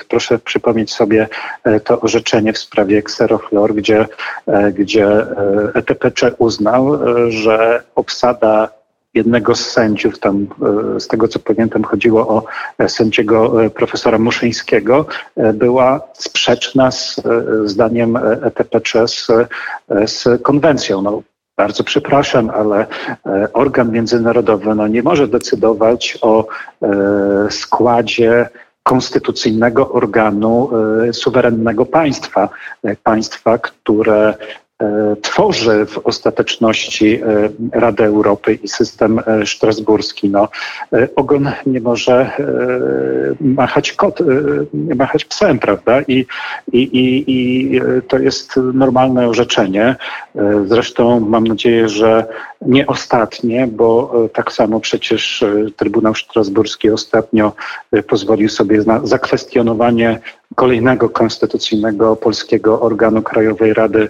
Proszę 0.09 0.39
przypomnieć 0.39 0.93
sobie 0.93 1.29
to 1.85 2.01
orzeczenie 2.01 2.53
w 2.53 2.59
sprawie 2.59 2.99
Xeroflor, 2.99 3.75
gdzie, 3.75 4.07
gdzie 4.73 5.27
ETPC 5.75 6.33
uznał, 6.39 6.99
że 7.29 7.83
obsada 7.95 8.80
jednego 9.15 9.55
z 9.55 9.71
sędziów, 9.71 10.19
tam 10.19 10.47
e, 10.97 11.01
z 11.01 11.09
tego 11.09 11.29
co 11.29 11.39
pamiętam 11.39 11.85
chodziło 11.85 12.29
o 12.29 12.45
e, 12.79 12.89
sędziego 12.89 13.65
e, 13.65 13.71
profesora 13.71 14.19
Muszyńskiego, 14.19 15.07
była 15.55 16.01
sprzeczna 16.13 16.91
z 16.91 17.21
zdaniem 17.65 18.17
ETPC 18.17 19.09
z, 19.09 19.27
z 20.07 20.43
konwencją. 20.43 21.03
No, 21.03 21.23
bardzo 21.57 21.85
przepraszam, 21.85 22.51
ale 22.51 22.87
organ 23.53 23.93
międzynarodowy 23.93 24.75
no, 24.75 24.89
nie 24.89 25.03
może 25.03 25.29
decydować 25.29 26.19
o 26.23 26.47
składzie 27.51 28.49
konstytucyjnego 28.83 29.93
organu 29.93 30.71
suwerennego 31.13 31.87
państwa, 31.87 32.49
państwa, 33.05 33.59
które 33.59 34.35
tworzy 35.23 35.87
w 35.87 35.99
ostateczności 35.99 37.15
e, 37.15 37.21
Radę 37.73 38.05
Europy 38.05 38.59
i 38.63 38.69
system 38.69 39.21
e, 39.27 39.47
strasburski. 39.47 40.29
No, 40.29 40.49
ogon 41.17 41.51
nie 41.67 41.81
może 41.81 42.31
machać, 43.41 43.93
kot, 43.93 44.19
machać 44.97 45.25
psem, 45.25 45.59
prawda? 45.59 46.01
I, 46.01 46.27
i, 46.73 46.83
i, 46.83 47.25
I 47.33 47.81
to 48.09 48.19
jest 48.19 48.57
normalne 48.75 49.29
orzeczenie. 49.29 49.97
Zresztą 50.67 51.21
mam 51.21 51.47
nadzieję, 51.47 51.89
że 51.89 52.27
nie 52.63 52.87
ostatnie, 52.87 53.67
bo 53.67 54.15
tak 54.35 54.53
samo 54.53 54.81
przecież 54.81 55.45
Trybunał 55.77 56.15
Strasburski 56.15 56.91
ostatnio 56.91 57.53
pozwolił 58.09 58.49
sobie 58.49 58.79
na 58.87 59.01
zakwestionowanie 59.07 60.21
kolejnego 60.55 61.09
konstytucyjnego 61.09 62.17
polskiego 62.17 62.81
organu 62.81 63.23
Krajowej 63.23 63.75
Rady 63.75 64.09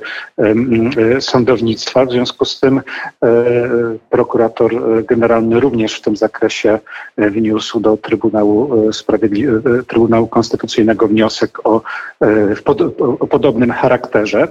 Sądownictwa. 1.20 2.04
W 2.04 2.10
związku 2.10 2.44
z 2.44 2.60
tym 2.60 2.80
prokurator 4.10 4.72
generalny 5.04 5.60
również 5.60 5.94
w 5.94 6.02
tym 6.02 6.16
zakresie 6.16 6.78
wniósł 7.18 7.80
do 7.80 7.96
Trybunału, 7.96 8.92
Sprawiedli 8.92 9.44
Trybunału 9.86 10.26
Konstytucyjnego 10.26 11.08
wniosek 11.08 11.58
o, 11.68 11.82
o 13.20 13.26
podobnym 13.26 13.70
charakterze 13.70 14.48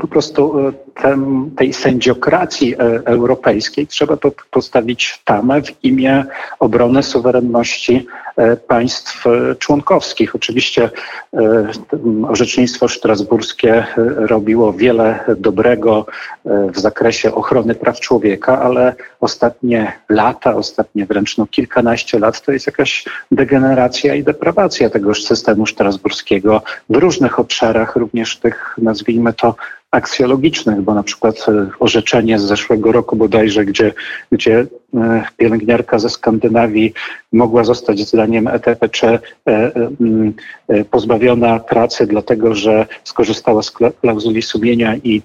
po 0.00 0.08
prostu 0.08 0.68
e, 0.68 0.72
tem, 1.02 1.50
tej 1.56 1.72
sędziokracji 1.72 2.74
e, 2.74 2.78
europejskiej 3.04 3.86
trzeba 3.86 4.16
postawić 4.50 5.22
tamę 5.24 5.62
w 5.62 5.84
imię 5.84 6.24
obrony 6.58 7.02
suwerenności 7.02 8.06
e, 8.36 8.56
państw 8.56 9.24
członkowskich. 9.58 10.34
Oczywiście 10.34 10.90
orzecznictwo 12.28 12.88
strasburskie 12.88 13.86
robiło 14.16 14.72
wiele 14.72 15.24
dobrego 15.36 16.06
w 16.44 16.78
zakresie 16.78 17.34
ochrony 17.34 17.74
praw 17.74 18.00
człowieka, 18.00 18.62
ale 18.62 18.94
ostatnie 19.20 19.92
lata, 20.08 20.54
ostatnie 20.54 21.06
wręcz 21.06 21.38
no 21.38 21.46
kilkanaście 21.46 22.18
lat 22.18 22.40
to 22.40 22.52
jest 22.52 22.66
jakaś 22.66 23.04
degeneracja 23.30 24.14
i 24.14 24.22
deprawacja 24.22 24.90
tegoż 24.90 25.24
systemu 25.24 25.66
strasburskiego 25.66 26.62
w 26.90 26.96
różnych 26.96 27.38
obszarach, 27.38 27.96
również 27.96 28.36
tych 28.36 28.74
nazwijmy 28.78 29.32
to 29.32 29.54
aksjologicznych, 29.90 30.80
bo 30.80 30.94
na 30.94 31.02
przykład 31.02 31.46
e, 31.48 31.68
orzeczenie 31.80 32.38
z 32.38 32.42
zeszłego 32.42 32.92
roku 32.92 33.16
bodajże, 33.16 33.64
gdzie, 33.64 33.92
gdzie 34.32 34.66
e, 34.94 35.24
pielęgniarka 35.36 35.98
ze 35.98 36.10
Skandynawii 36.10 36.92
mogła 37.32 37.64
zostać 37.64 38.00
zdaniem 38.00 38.48
ETPC 38.48 39.18
e, 39.48 39.72
pozbawiona 40.90 41.60
pracy, 41.60 42.06
dlatego 42.06 42.54
że 42.54 42.86
skorzystała 43.04 43.62
z 43.62 43.70
klauzuli 44.00 44.42
sumienia 44.42 44.96
i 44.96 45.22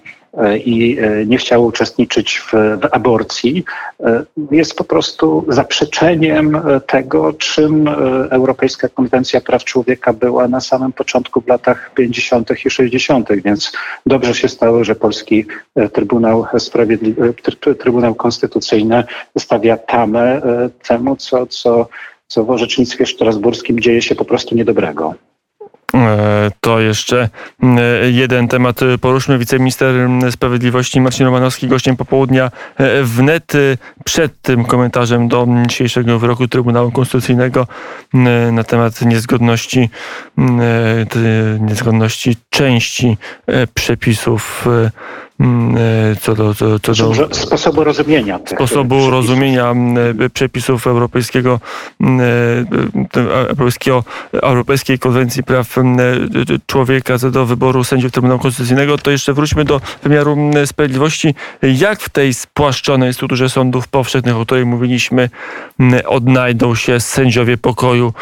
i 0.64 0.98
e, 0.98 1.26
nie 1.26 1.38
chciało 1.38 1.66
uczestniczyć 1.66 2.38
w, 2.38 2.52
w, 2.52 2.88
aborcji, 2.92 3.64
e, 4.00 4.24
jest 4.50 4.74
po 4.74 4.84
prostu 4.84 5.44
zaprzeczeniem 5.48 6.60
tego, 6.86 7.32
czym 7.32 7.88
Europejska 8.30 8.88
Konwencja 8.88 9.40
Praw 9.40 9.64
Człowieka 9.64 10.12
była 10.12 10.48
na 10.48 10.60
samym 10.60 10.92
początku 10.92 11.40
w 11.40 11.48
latach 11.48 11.90
50. 11.94 12.50
i 12.66 12.70
60., 12.70 13.28
więc 13.44 13.72
dobrze 14.06 14.34
się 14.34 14.48
stało, 14.48 14.84
że 14.84 14.94
polski 14.94 15.46
Trybunał, 15.92 16.46
Sprawiedli 16.58 17.14
Trybunał 17.78 18.14
Konstytucyjny 18.14 19.04
stawia 19.38 19.76
tamę 19.76 20.42
temu, 20.88 21.16
co, 21.16 21.46
co, 21.46 21.88
co 22.26 22.44
w 22.44 22.50
orzecznictwie 22.50 23.06
strasburskim 23.06 23.80
dzieje 23.80 24.02
się 24.02 24.14
po 24.14 24.24
prostu 24.24 24.54
niedobrego. 24.54 25.14
E, 25.94 26.50
to 26.60 26.73
jeszcze 26.94 27.28
e, 27.62 28.10
jeden 28.10 28.48
temat 28.48 28.80
poruszmy. 29.00 29.38
Wiceminister 29.38 29.94
Sprawiedliwości 30.30 31.00
Marcin 31.00 31.26
Romanowski 31.26 31.68
gościem 31.68 31.96
popołudnia 31.96 32.50
e, 32.76 33.02
wnet 33.02 33.52
przed 34.04 34.42
tym 34.42 34.64
komentarzem 34.64 35.28
do 35.28 35.46
dzisiejszego 35.66 36.18
wyroku 36.18 36.48
Trybunału 36.48 36.90
Konstytucyjnego 36.90 37.66
na 38.52 38.64
temat 38.64 39.02
niezgodności, 39.02 39.90
niezgodności 41.60 42.36
części 42.50 43.16
przepisów 43.74 44.44
Mm, 44.66 44.86
e, 44.86 44.90
co 46.20 46.34
do, 46.34 46.54
co, 46.54 46.78
co 46.78 46.94
do 46.94 47.34
sposobu 47.34 47.84
rozumienia 47.84 48.38
sposobu 48.46 48.88
przepisów. 48.88 49.12
rozumienia 49.12 49.74
e, 50.24 50.30
przepisów 50.30 50.86
europejskiego, 50.86 51.60
mm, 52.00 52.20
e, 53.16 53.20
europejskiego, 53.20 54.04
Europejskiej 54.32 54.98
Konwencji 54.98 55.44
Praw 55.44 55.76
Człowieka 56.66 57.18
co 57.18 57.30
do 57.30 57.46
wyboru 57.46 57.84
sędziów 57.84 58.12
Trybunału 58.12 58.40
Konstytucyjnego, 58.40 58.98
to 58.98 59.10
jeszcze 59.10 59.32
wróćmy 59.32 59.64
do 59.64 59.80
wymiaru 60.02 60.36
sprawiedliwości. 60.66 61.34
Jak 61.62 62.00
w 62.00 62.08
tej 62.08 62.34
spłaszczonej 62.34 63.14
strukturze 63.14 63.48
sądów 63.48 63.88
powszechnych, 63.88 64.36
o 64.36 64.44
której 64.44 64.66
mówiliśmy, 64.66 65.30
odnajdą 66.06 66.74
się 66.74 67.00
sędziowie 67.00 67.56
pokoju 67.56 68.12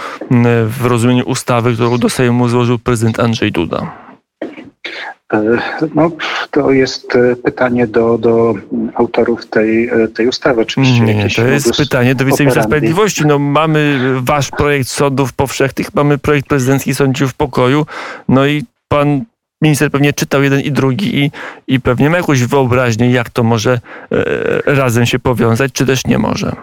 w 0.66 0.86
rozumieniu 0.86 1.24
ustawy, 1.24 1.74
którą 1.74 1.98
do 1.98 2.08
Sejmu 2.08 2.48
złożył 2.48 2.78
prezydent 2.78 3.20
Andrzej 3.20 3.52
Duda? 3.52 4.02
E, 5.32 5.58
no, 5.94 6.10
to 6.50 6.70
jest 6.70 7.16
e, 7.16 7.36
pytanie 7.36 7.86
do, 7.86 8.18
do 8.18 8.54
autorów 8.94 9.46
tej, 9.46 9.88
e, 9.88 10.08
tej 10.08 10.28
ustawy. 10.28 10.62
Oczywiście 10.62 11.00
nie, 11.00 11.28
to 11.30 11.44
jest 11.44 11.76
pytanie 11.76 12.14
do 12.14 12.24
wiceministra 12.24 12.62
sprawiedliwości. 12.62 13.26
No, 13.26 13.38
mamy 13.38 14.00
wasz 14.20 14.50
projekt 14.50 14.88
sądów 14.88 15.32
powszechnych, 15.32 15.94
mamy 15.94 16.18
projekt 16.18 16.48
prezydencki 16.48 16.94
sądziów 16.94 17.34
pokoju, 17.34 17.86
no 18.28 18.46
i 18.46 18.64
pan 18.88 19.24
minister 19.62 19.90
pewnie 19.90 20.12
czytał 20.12 20.42
jeden 20.42 20.60
i 20.60 20.72
drugi 20.72 21.24
i, 21.24 21.30
i 21.66 21.80
pewnie 21.80 22.10
ma 22.10 22.16
jakąś 22.16 22.44
wyobraźnię, 22.44 23.10
jak 23.10 23.30
to 23.30 23.42
może 23.42 23.80
razem 24.66 25.06
się 25.06 25.18
powiązać, 25.18 25.72
czy 25.72 25.86
też 25.86 26.06
nie 26.06 26.18
może. 26.18 26.56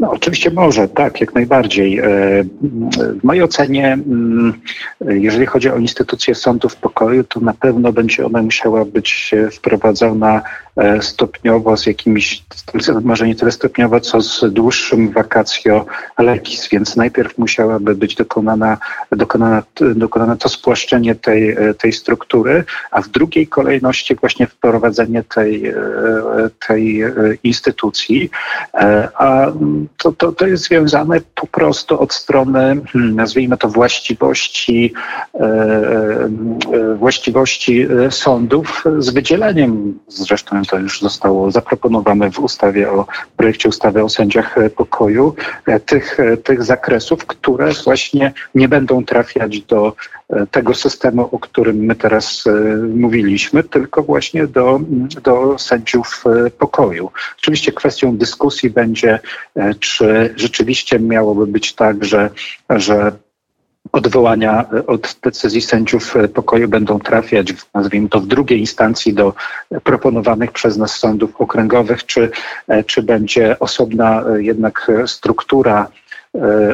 No, 0.00 0.10
oczywiście 0.10 0.50
może, 0.50 0.88
tak, 0.88 1.20
jak 1.20 1.34
najbardziej. 1.34 1.98
E, 1.98 2.04
w 3.20 3.24
mojej 3.24 3.42
ocenie, 3.42 3.92
mm, 3.92 4.60
jeżeli 5.00 5.46
chodzi 5.46 5.70
o 5.70 5.76
instytucję 5.76 6.34
sądów 6.34 6.76
pokoju, 6.76 7.24
to 7.24 7.40
na 7.40 7.54
pewno 7.54 7.92
będzie 7.92 8.26
ona 8.26 8.42
musiała 8.42 8.84
być 8.84 9.34
wprowadzona 9.52 10.36
e, 10.36 10.42
stopniowo 11.00 11.76
z 11.76 11.86
jakimiś, 11.86 12.44
może 13.02 13.28
nie 13.28 13.34
tyle 13.34 13.52
stopniowo, 13.52 14.00
co 14.00 14.20
z 14.20 14.44
dłuższym 14.52 15.10
vacatio 15.12 15.86
legis, 16.18 16.68
więc 16.68 16.96
najpierw 16.96 17.38
musiałaby 17.38 17.94
być 17.94 18.14
dokonana, 18.14 18.78
dokonana, 19.12 19.62
dokonane 19.94 20.36
to 20.36 20.48
spłaszczenie 20.48 21.14
tej, 21.14 21.50
e, 21.50 21.74
tej 21.74 21.92
struktury, 21.92 22.64
a 22.90 23.02
w 23.02 23.08
drugiej 23.08 23.46
kolejności 23.46 24.14
właśnie 24.14 24.46
wprowadzenie 24.46 25.22
tej, 25.22 25.74
tej 26.66 27.04
instytucji. 27.42 28.30
A 29.14 29.46
to, 29.96 30.12
to, 30.12 30.32
to 30.32 30.46
jest 30.46 30.64
związane 30.64 31.20
po 31.34 31.46
prostu 31.46 32.00
od 32.00 32.14
strony, 32.14 32.80
hmm, 32.92 33.14
nazwijmy 33.14 33.56
to, 33.56 33.68
właściwości, 33.68 34.92
e, 35.34 35.40
e, 35.40 36.94
właściwości 36.94 37.80
e, 37.82 38.10
sądów 38.10 38.84
z 38.98 39.10
wydzieleniem, 39.10 39.98
zresztą 40.08 40.62
to 40.70 40.78
już 40.78 41.00
zostało 41.00 41.50
zaproponowane 41.50 42.30
w 42.30 42.38
ustawie 42.38 42.90
o 42.90 43.06
projekcie 43.36 43.68
ustawy 43.68 44.04
o 44.04 44.08
sędziach 44.08 44.56
pokoju, 44.76 45.34
tych, 45.86 46.18
tych 46.44 46.64
zakresów, 46.64 47.26
które 47.26 47.72
właśnie 47.84 48.32
nie 48.54 48.68
będą 48.68 49.04
trafiać 49.04 49.60
do 49.60 49.92
tego 50.50 50.74
systemu, 50.74 51.28
o 51.32 51.38
którym 51.38 51.76
my 51.76 51.94
teraz 51.94 52.44
mówiliśmy, 52.94 53.64
tylko 53.64 54.02
właśnie 54.02 54.46
do, 54.46 54.80
do 55.22 55.58
sędziów 55.58 56.24
pokoju. 56.58 57.10
Oczywiście 57.38 57.72
kwestią 57.72 58.16
dyskusji 58.16 58.70
będzie 58.70 59.18
E, 59.58 59.74
czy 59.74 60.34
rzeczywiście 60.36 60.98
miałoby 60.98 61.46
być 61.46 61.74
tak, 61.74 62.04
że, 62.04 62.30
że 62.70 63.12
odwołania 63.92 64.64
od 64.86 65.16
decyzji 65.22 65.60
sędziów 65.60 66.14
pokoju 66.34 66.68
będą 66.68 66.98
trafiać, 66.98 67.52
nazwijmy 67.74 68.08
to, 68.08 68.20
w 68.20 68.26
drugiej 68.26 68.60
instancji 68.60 69.14
do 69.14 69.34
proponowanych 69.84 70.52
przez 70.52 70.76
nas 70.76 70.96
sądów 70.96 71.40
okręgowych, 71.40 72.06
czy, 72.06 72.30
e, 72.68 72.84
czy 72.84 73.02
będzie 73.02 73.58
osobna 73.58 74.22
e, 74.22 74.42
jednak 74.42 74.90
struktura 75.06 75.86
E, 76.07 76.07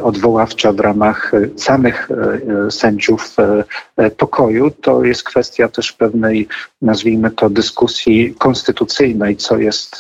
odwoławcza 0.02 0.72
w 0.72 0.80
ramach 0.80 1.34
e, 1.34 1.58
samych 1.58 2.08
e, 2.10 2.70
sędziów 2.70 3.36
pokoju, 4.16 4.70
to 4.70 5.04
jest 5.04 5.22
kwestia 5.22 5.68
też 5.68 5.92
pewnej, 5.92 6.48
nazwijmy 6.82 7.30
to, 7.30 7.50
dyskusji 7.50 8.34
konstytucyjnej, 8.38 9.36
co 9.36 9.58
jest 9.58 9.98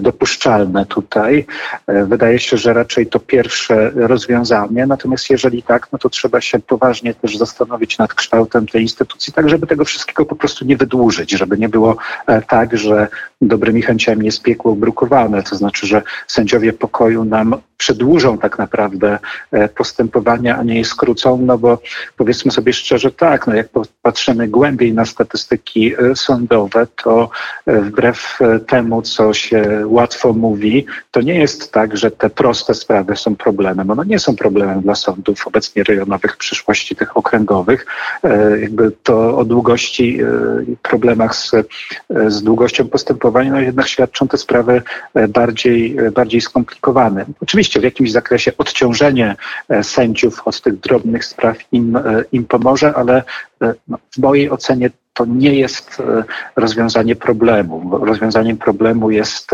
dopuszczalne 0.00 0.86
tutaj. 0.86 1.46
Wydaje 1.86 2.38
się, 2.38 2.56
że 2.56 2.72
raczej 2.72 3.06
to 3.06 3.20
pierwsze 3.20 3.90
rozwiązanie, 3.94 4.86
natomiast 4.86 5.30
jeżeli 5.30 5.62
tak, 5.62 5.88
no 5.92 5.98
to 5.98 6.08
trzeba 6.08 6.40
się 6.40 6.58
poważnie 6.58 7.14
też 7.14 7.36
zastanowić 7.36 7.98
nad 7.98 8.14
kształtem 8.14 8.66
tej 8.66 8.82
instytucji, 8.82 9.32
tak 9.32 9.48
żeby 9.48 9.66
tego 9.66 9.84
wszystkiego 9.84 10.24
po 10.24 10.36
prostu 10.36 10.64
nie 10.64 10.76
wydłużyć, 10.76 11.30
żeby 11.30 11.58
nie 11.58 11.68
było 11.68 11.96
tak, 12.48 12.78
że 12.78 13.08
dobrymi 13.40 13.82
chęciami 13.82 14.26
jest 14.26 14.42
piekło 14.42 14.76
brukowane, 14.76 15.42
to 15.42 15.56
znaczy, 15.56 15.86
że 15.86 16.02
sędziowie 16.26 16.72
pokoju 16.72 17.24
nam 17.24 17.56
przedłużą 17.76 18.38
tak 18.38 18.58
naprawdę 18.58 18.75
e, 19.52 19.68
postępowania, 19.68 20.56
a 20.56 20.62
nie 20.62 20.78
je 20.78 20.84
skrócą, 20.84 21.38
no 21.38 21.58
bo 21.58 21.78
powiedzmy 22.16 22.50
sobie 22.50 22.72
szczerze 22.72 23.10
tak, 23.10 23.46
no 23.46 23.54
jak 23.54 23.68
patrzymy 24.02 24.48
głębiej 24.48 24.92
na 24.92 25.04
statystyki 25.04 25.94
e, 25.94 26.16
sądowe, 26.16 26.86
to 27.04 27.30
e, 27.66 27.80
wbrew 27.80 28.38
temu, 28.66 29.02
co 29.02 29.34
się 29.34 29.82
łatwo 29.84 30.32
mówi, 30.32 30.86
to 31.10 31.20
nie 31.20 31.34
jest 31.34 31.72
tak, 31.72 31.96
że 31.96 32.10
te 32.10 32.30
proste 32.30 32.74
sprawy 32.74 33.16
są 33.16 33.36
problemem. 33.36 33.90
One 33.90 34.06
nie 34.06 34.18
są 34.18 34.36
problemem 34.36 34.80
dla 34.80 34.94
sądów 34.94 35.46
obecnie 35.46 35.84
rejonowych, 35.84 36.32
w 36.34 36.36
przyszłości 36.36 36.96
tych 36.96 37.16
okręgowych. 37.16 37.86
Jakby 38.60 38.92
to 39.02 39.38
o 39.38 39.44
długości 39.44 40.18
i 40.68 40.76
problemach 40.76 41.36
z, 41.36 41.52
z 42.26 42.42
długością 42.42 42.88
postępowania, 42.88 43.50
no 43.50 43.60
jednak 43.60 43.88
świadczą 43.88 44.28
te 44.28 44.38
sprawy 44.38 44.82
bardziej, 45.28 45.96
bardziej 46.14 46.40
skomplikowane. 46.40 47.24
Oczywiście 47.40 47.80
w 47.80 47.82
jakimś 47.82 48.12
zakresie 48.12 48.52
odciążenie 48.58 49.36
sędziów 49.82 50.42
od 50.44 50.60
tych 50.60 50.80
drobnych 50.80 51.24
spraw 51.24 51.56
im, 51.72 51.98
im 52.32 52.44
pomoże, 52.44 52.94
ale 52.94 53.22
no, 53.88 53.98
w 54.14 54.18
mojej 54.18 54.50
ocenie 54.50 54.90
to 55.14 55.24
nie 55.24 55.54
jest 55.54 56.02
rozwiązanie 56.56 57.16
problemu. 57.16 57.98
Rozwiązaniem 57.98 58.56
problemu 58.56 59.10
jest 59.10 59.50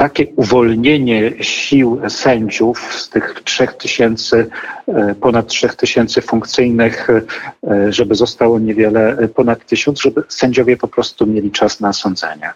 takie 0.00 0.26
uwolnienie 0.36 1.32
sił 1.40 2.00
sędziów 2.08 2.94
z 2.94 3.08
tych 3.08 3.40
trzech 3.44 3.74
tysięcy, 3.74 4.46
e, 4.88 5.14
ponad 5.14 5.46
trzech 5.46 5.74
tysięcy 5.74 6.22
funkcyjnych, 6.22 7.08
e, 7.10 7.92
żeby 7.92 8.14
zostało 8.14 8.58
niewiele 8.58 9.28
ponad 9.34 9.66
tysiąc, 9.66 10.00
żeby 10.00 10.22
sędziowie 10.28 10.76
po 10.76 10.88
prostu 10.88 11.26
mieli 11.26 11.50
czas 11.50 11.80
na 11.80 11.92
sądzenie. 11.92 12.50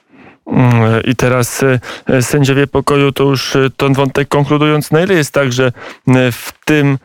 I 1.05 1.17
teraz 1.17 1.63
e, 2.09 2.23
sędziowie 2.23 2.67
pokoju, 2.67 3.13
to 3.13 3.25
już 3.25 3.57
ten 3.77 3.93
wątek 3.93 4.29
konkludując, 4.29 4.91
na 4.91 5.03
ile 5.03 5.15
jest 5.15 5.33
tak, 5.33 5.53
że 5.53 5.73
w 6.33 6.53
tym 6.65 6.99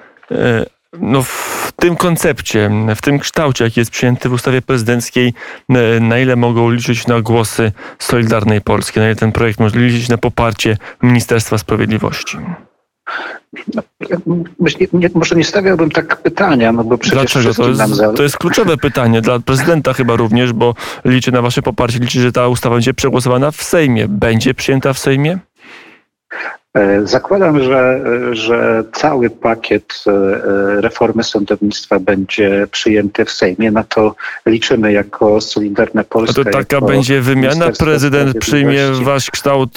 no, 0.93 1.23
w 1.23 1.71
tym 1.75 1.95
koncepcie, 1.95 2.71
w 2.95 3.01
tym 3.01 3.19
kształcie, 3.19 3.63
jaki 3.63 3.79
jest 3.79 3.91
przyjęty 3.91 4.29
w 4.29 4.33
ustawie 4.33 4.61
prezydenckiej, 4.61 5.33
e, 5.69 5.99
na 5.99 6.19
ile 6.19 6.35
mogą 6.35 6.71
liczyć 6.71 7.07
na 7.07 7.21
głosy 7.21 7.71
Solidarnej 7.99 8.61
Polski, 8.61 8.99
na 8.99 9.05
ile 9.05 9.15
ten 9.15 9.31
projekt 9.31 9.59
może 9.59 9.79
liczyć 9.79 10.09
na 10.09 10.17
poparcie 10.17 10.77
Ministerstwa 11.03 11.57
Sprawiedliwości? 11.57 12.37
Nie, 14.93 15.09
może 15.13 15.35
nie 15.35 15.43
stawiałbym 15.43 15.91
tak 15.91 16.21
pytania, 16.21 16.71
no 16.71 16.83
bo 16.83 16.97
przecież 16.97 17.19
Dlaczego? 17.19 17.53
To 17.53 17.69
jest, 17.69 17.81
to 18.15 18.23
jest 18.23 18.37
kluczowe 18.37 18.77
pytanie 18.77 19.21
dla 19.21 19.39
prezydenta 19.39 19.93
chyba 19.93 20.15
również, 20.15 20.53
bo 20.53 20.75
liczy 21.05 21.31
na 21.31 21.41
wasze 21.41 21.61
poparcie, 21.61 21.99
liczy, 21.99 22.21
że 22.21 22.31
ta 22.31 22.47
ustawa 22.47 22.75
będzie 22.75 22.93
przegłosowana 22.93 23.51
w 23.51 23.63
Sejmie. 23.63 24.07
Będzie 24.07 24.53
przyjęta 24.53 24.93
w 24.93 24.99
Sejmie? 24.99 25.39
E, 26.73 27.07
zakładam, 27.07 27.63
że, 27.63 27.99
że 28.31 28.83
cały 28.93 29.29
pakiet 29.29 30.03
e, 30.07 30.11
reformy 30.81 31.23
sądownictwa 31.23 31.99
będzie 31.99 32.67
przyjęty 32.71 33.25
w 33.25 33.31
Sejmie. 33.31 33.71
Na 33.71 33.83
to 33.83 34.15
liczymy 34.45 34.91
jako 34.91 35.41
Solidarna 35.41 36.03
Polska. 36.03 36.41
A 36.41 36.43
to 36.43 36.51
taka 36.51 36.81
będzie 36.81 37.21
wymiana? 37.21 37.71
Prezydent 37.79 38.37
przyjmie 38.37 38.81
wasz 39.01 39.31
kształt 39.31 39.75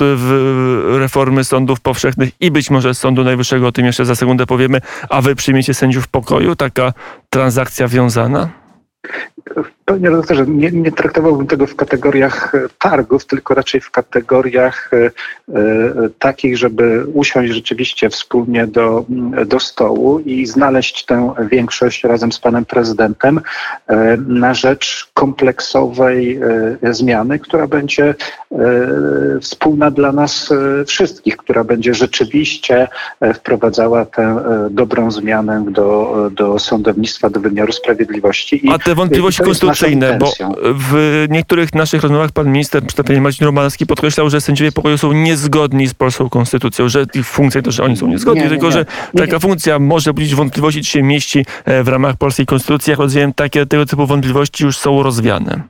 reformy 0.98 1.44
sądów 1.44 1.80
powszechnych 1.80 2.30
i 2.40 2.50
być 2.50 2.70
może 2.70 2.94
Sądu 2.94 3.24
Najwyższego, 3.24 3.66
o 3.66 3.72
tym 3.72 3.86
jeszcze 3.86 4.04
za 4.04 4.14
sekundę 4.14 4.46
powiemy, 4.46 4.80
a 5.08 5.20
wy 5.20 5.34
przyjmiecie 5.34 5.74
sędziów 5.74 6.08
pokoju? 6.08 6.56
Taka 6.56 6.92
transakcja 7.30 7.88
wiązana? 7.88 8.61
Panie 9.84 10.10
redaktorze, 10.10 10.46
nie, 10.46 10.70
nie 10.70 10.92
traktowałbym 10.92 11.46
tego 11.46 11.66
w 11.66 11.76
kategoriach 11.76 12.54
e, 12.54 12.68
targów, 12.78 13.26
tylko 13.26 13.54
raczej 13.54 13.80
w 13.80 13.90
kategoriach 13.90 14.90
e, 14.92 14.96
e, 15.06 15.10
takich, 16.18 16.58
żeby 16.58 17.06
usiąść 17.14 17.52
rzeczywiście 17.52 18.10
wspólnie 18.10 18.66
do, 18.66 19.04
mm, 19.10 19.48
do 19.48 19.60
stołu 19.60 20.18
i 20.18 20.46
znaleźć 20.46 21.04
tę 21.04 21.34
większość 21.50 22.04
razem 22.04 22.32
z 22.32 22.38
panem 22.38 22.64
prezydentem 22.64 23.40
na 24.26 24.54
rzecz 24.54 25.10
kompleksowej 25.14 26.40
zmiany, 26.90 27.38
która 27.38 27.66
będzie 27.66 28.14
wspólna 29.40 29.90
dla 29.90 30.12
nas 30.12 30.50
wszystkich, 30.86 31.36
która 31.36 31.64
będzie 31.64 31.94
rzeczywiście 31.94 32.88
wprowadzała 33.34 34.04
tę 34.04 34.42
dobrą 34.70 35.10
zmianę 35.10 35.64
do, 35.68 36.30
do 36.32 36.58
sądownictwa, 36.58 37.30
do 37.30 37.40
wymiaru 37.40 37.72
sprawiedliwości. 37.72 38.66
I 38.66 38.72
te 38.92 38.96
wątpliwości 38.96 39.42
konstytucyjne 39.42 40.18
bo 40.18 40.32
w 40.62 41.24
niektórych 41.30 41.74
naszych 41.74 42.02
rozmowach 42.02 42.32
pan 42.32 42.52
minister, 42.52 42.82
przedstawienie 42.82 43.20
Marcin 43.20 43.46
Romanowski 43.46 43.86
podkreślał, 43.86 44.30
że 44.30 44.40
sędziowie 44.40 44.72
pokoju 44.72 44.98
są 44.98 45.12
niezgodni 45.12 45.86
z 45.86 45.94
polską 45.94 46.28
konstytucją, 46.28 46.88
że 46.88 47.06
ich 47.14 47.26
funkcja 47.26 47.62
to, 47.62 47.70
że 47.70 47.82
oni 47.82 47.96
są 47.96 48.06
niezgodni, 48.06 48.42
nie, 48.42 48.48
tylko 48.48 48.66
nie, 48.66 48.72
że 48.72 48.84
nie, 49.14 49.20
taka 49.20 49.38
funkcja 49.38 49.78
może 49.78 50.14
budzić 50.14 50.34
wątpliwości, 50.34 50.80
czy 50.80 50.90
się 50.90 51.02
mieści 51.02 51.46
e, 51.64 51.82
w 51.82 51.88
ramach 51.88 52.16
polskiej 52.16 52.46
konstytucji. 52.46 52.90
Jak 52.90 53.00
rozumiem, 53.00 53.32
takie 53.32 53.66
tego 53.66 53.86
typu 53.86 54.06
wątpliwości 54.06 54.64
już 54.64 54.78
są 54.78 55.02
rozwiane. 55.02 55.62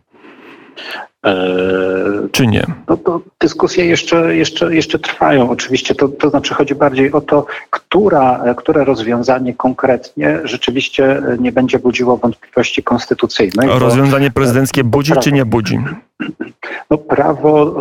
Eee, 1.25 2.29
czy 2.33 2.47
nie? 2.47 2.67
No 2.89 2.97
to 2.97 3.21
dyskusje 3.41 3.87
jeszcze, 3.87 4.37
jeszcze, 4.37 4.75
jeszcze 4.75 4.99
trwają. 4.99 5.51
Oczywiście 5.51 5.95
to, 5.95 6.09
to 6.09 6.31
znaczy 6.31 6.55
chodzi 6.55 6.75
bardziej 6.75 7.13
o 7.13 7.21
to, 7.21 7.47
która, 7.71 8.55
które 8.57 8.85
rozwiązanie 8.85 9.55
konkretnie 9.55 10.41
rzeczywiście 10.45 11.23
nie 11.39 11.53
będzie 11.53 11.79
budziło 11.79 12.17
wątpliwości 12.17 12.83
konstytucyjnych. 12.83 13.71
A 13.71 13.79
rozwiązanie 13.79 14.31
prezydenckie 14.31 14.85
budzi 14.85 15.13
czy 15.23 15.33
nie 15.33 15.45
budzi? 15.45 15.79
No, 16.91 16.99
prawo 16.99 17.75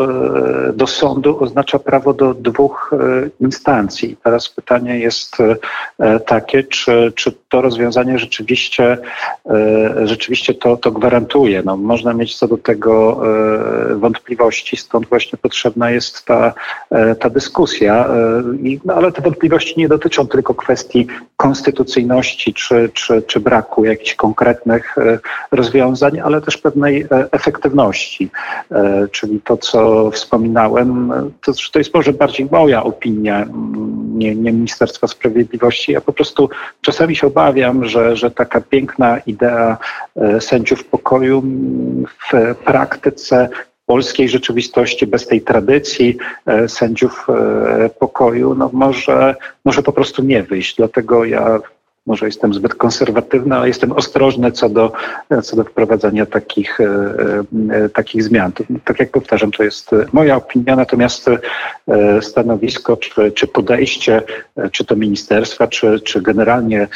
e, 0.69 0.73
do 0.73 0.87
sądu 0.87 1.43
oznacza 1.43 1.79
prawo 1.79 2.13
do 2.13 2.33
dwóch 2.33 2.91
e, 2.93 3.29
instancji. 3.39 4.17
Teraz 4.23 4.49
pytanie 4.49 4.99
jest 4.99 5.37
e, 5.99 6.19
takie, 6.19 6.63
czy, 6.63 7.13
czy 7.15 7.31
to 7.51 7.61
rozwiązanie 7.61 8.19
rzeczywiście, 8.19 8.97
rzeczywiście 10.03 10.53
to, 10.53 10.77
to 10.77 10.91
gwarantuje. 10.91 11.61
No, 11.65 11.77
można 11.77 12.13
mieć 12.13 12.35
co 12.35 12.47
do 12.47 12.57
tego 12.57 13.21
wątpliwości, 13.95 14.77
stąd 14.77 15.07
właśnie 15.07 15.37
potrzebna 15.37 15.91
jest 15.91 16.25
ta, 16.25 16.53
ta 17.19 17.29
dyskusja. 17.29 18.07
No, 18.85 18.93
ale 18.93 19.11
te 19.11 19.21
wątpliwości 19.21 19.73
nie 19.77 19.87
dotyczą 19.87 20.27
tylko 20.27 20.53
kwestii 20.53 21.07
konstytucyjności 21.37 22.53
czy, 22.53 22.89
czy, 22.93 23.21
czy 23.21 23.39
braku 23.39 23.85
jakichś 23.85 24.15
konkretnych 24.15 24.95
rozwiązań, 25.51 26.19
ale 26.19 26.41
też 26.41 26.57
pewnej 26.57 27.05
efektywności. 27.31 28.31
E, 28.71 29.07
czyli 29.11 29.41
to, 29.41 29.57
co 29.57 30.11
wspominałem, 30.11 31.11
to, 31.45 31.51
to 31.71 31.79
jest 31.79 31.93
może 31.93 32.13
bardziej 32.13 32.47
moja 32.51 32.83
opinia, 32.83 33.45
nie, 34.13 34.35
nie 34.35 34.51
Ministerstwa 34.51 35.07
Sprawiedliwości. 35.07 35.91
Ja 35.91 36.01
po 36.01 36.13
prostu 36.13 36.49
czasami 36.81 37.15
się 37.15 37.27
obawiam, 37.27 37.40
że, 37.81 38.15
że 38.15 38.31
taka 38.31 38.61
piękna 38.61 39.17
idea 39.17 39.77
e, 40.15 40.41
sędziów 40.41 40.85
pokoju 40.85 41.43
w 42.31 42.55
praktyce 42.55 43.49
polskiej 43.85 44.29
rzeczywistości, 44.29 45.07
bez 45.07 45.27
tej 45.27 45.41
tradycji 45.41 46.17
e, 46.45 46.69
sędziów 46.69 47.27
pokoju, 47.99 48.55
no 48.55 48.69
może, 48.73 49.35
może 49.65 49.83
po 49.83 49.93
prostu 49.93 50.23
nie 50.23 50.43
wyjść. 50.43 50.75
Dlatego 50.75 51.25
ja 51.25 51.59
może 52.05 52.25
jestem 52.25 52.53
zbyt 52.53 52.75
konserwatywny, 52.75 53.55
ale 53.55 53.67
jestem 53.67 53.91
ostrożny 53.91 54.51
co 54.51 54.69
do, 54.69 54.91
co 55.43 55.55
do 55.55 55.63
wprowadzania 55.63 56.25
takich, 56.25 56.79
e, 56.81 56.85
e, 57.71 57.89
takich 57.89 58.23
zmian. 58.23 58.51
tak 58.85 58.99
jak 58.99 59.11
powtarzam, 59.11 59.51
to 59.51 59.63
jest 59.63 59.91
moja 60.13 60.35
opinia, 60.35 60.75
natomiast 60.75 61.27
e, 61.87 62.21
stanowisko 62.21 62.97
czy, 62.97 63.31
czy 63.31 63.47
podejście, 63.47 64.21
czy 64.71 64.85
to 64.85 64.95
ministerstwa, 64.95 65.67
czy, 65.67 65.99
czy 65.99 66.21
generalnie 66.21 66.87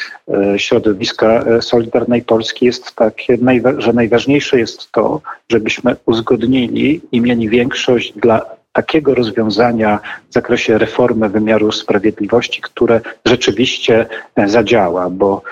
środowiska 0.56 1.44
Solidarnej 1.60 2.22
Polski 2.22 2.66
jest 2.66 2.94
takie, 2.94 3.38
że 3.78 3.92
najważniejsze 3.92 4.58
jest 4.58 4.92
to, 4.92 5.20
żebyśmy 5.48 5.96
uzgodnili 6.06 7.00
i 7.12 7.20
mieli 7.20 7.48
większość 7.48 8.12
dla 8.12 8.56
takiego 8.76 9.14
rozwiązania 9.14 9.98
w 10.30 10.34
zakresie 10.34 10.78
reformy 10.78 11.28
wymiaru 11.28 11.72
sprawiedliwości, 11.72 12.60
które 12.60 13.00
rzeczywiście 13.26 14.06
e, 14.36 14.48
zadziała, 14.48 15.10
bo 15.10 15.42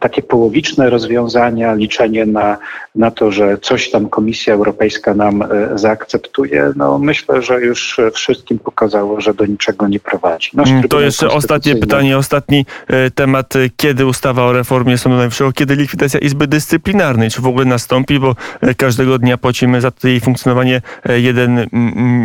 takie 0.00 0.22
połowiczne 0.22 0.90
rozwiązania, 0.90 1.74
liczenie 1.74 2.26
na, 2.26 2.56
na 2.94 3.10
to, 3.10 3.32
że 3.32 3.58
coś 3.62 3.90
tam 3.90 4.08
Komisja 4.08 4.54
Europejska 4.54 5.14
nam 5.14 5.42
e, 5.42 5.46
zaakceptuje, 5.74 6.72
no 6.76 6.98
myślę, 6.98 7.42
że 7.42 7.60
już 7.60 8.00
wszystkim 8.12 8.58
pokazało, 8.58 9.20
że 9.20 9.34
do 9.34 9.46
niczego 9.46 9.88
nie 9.88 10.00
prowadzi. 10.00 10.50
Mm, 10.66 10.82
to 10.82 11.00
jeszcze 11.00 11.30
ostatnie 11.30 11.76
pytanie, 11.76 12.18
ostatni 12.18 12.66
temat. 13.14 13.54
Kiedy 13.76 14.06
ustawa 14.06 14.44
o 14.44 14.52
reformie 14.52 14.98
Sądu 14.98 15.18
Najwyższego, 15.18 15.52
kiedy 15.52 15.76
likwidacja 15.76 16.20
Izby 16.20 16.46
Dyscyplinarnej, 16.46 17.30
czy 17.30 17.42
w 17.42 17.46
ogóle 17.46 17.64
nastąpi, 17.64 18.18
bo 18.18 18.36
każdego 18.76 19.18
dnia 19.18 19.38
płacimy 19.38 19.80
za 19.80 19.92
jej 20.04 20.20
funkcjonowanie 20.20 20.82
1 21.16 21.66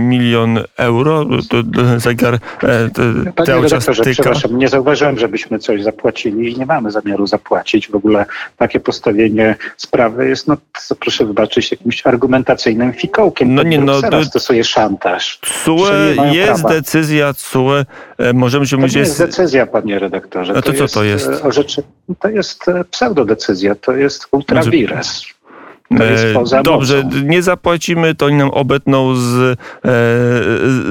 milion 0.10 0.60
euro. 0.78 1.26
Zegar 1.98 2.34
e, 2.64 2.90
cały 3.46 3.70
czas 3.70 3.86
tyka. 3.86 4.12
Przepraszam, 4.12 4.58
nie 4.58 4.68
zauważyłem, 4.68 5.20
żebyśmy 5.20 5.60
coś 5.60 5.84
zapłacili 5.84 6.54
i 6.54 6.58
nie 6.60 6.66
mamy 6.66 6.92
zamiaru 6.92 7.28
zapłacić. 7.28 7.41
W 7.92 7.96
ogóle 7.96 8.26
takie 8.58 8.80
postawienie 8.80 9.56
sprawy 9.78 10.30
jest, 10.30 10.48
no 10.48 10.58
proszę 11.00 11.26
wybaczyć, 11.26 11.72
jakimś 11.72 12.08
argumentacyjnym 12.08 12.94
fikołkiem. 12.94 13.56
No 13.56 13.64
nie, 13.64 13.80
no 13.80 14.02
to 14.02 14.24
stosuje 14.24 14.64
szantaż. 14.64 15.40
CUE 15.66 15.86
jest 16.32 16.62
prawa. 16.62 16.70
decyzja 16.70 17.34
CUE. 17.34 17.86
E, 18.18 18.34
możemy 18.34 18.68
się 18.68 18.78
mówić... 18.78 18.94
To 18.94 19.00
jest 19.00 19.20
decyzja, 19.20 19.68
panie 19.68 20.00
redaktorze. 20.00 20.54
A 20.58 20.62
to, 20.62 20.74
to 20.74 20.88
co 20.88 20.94
to 20.94 21.04
jest? 21.04 21.28
O 21.44 21.52
rzeczy, 21.52 21.84
to 22.20 22.30
jest 22.30 22.66
pseudodecyzja, 22.92 23.76
to 23.76 23.92
jest 23.92 24.28
ultrawires. 24.32 24.92
To 24.92 24.96
jest 24.98 25.24
poza 25.24 25.41
Dobrze, 26.64 27.04
mocą. 27.04 27.18
nie 27.26 27.42
zapłacimy, 27.44 28.16
to 28.16 28.26
oni 28.26 28.36
nam 28.36 28.50
obetną 28.50 29.16
z, 29.16 29.22
e, 29.42 29.58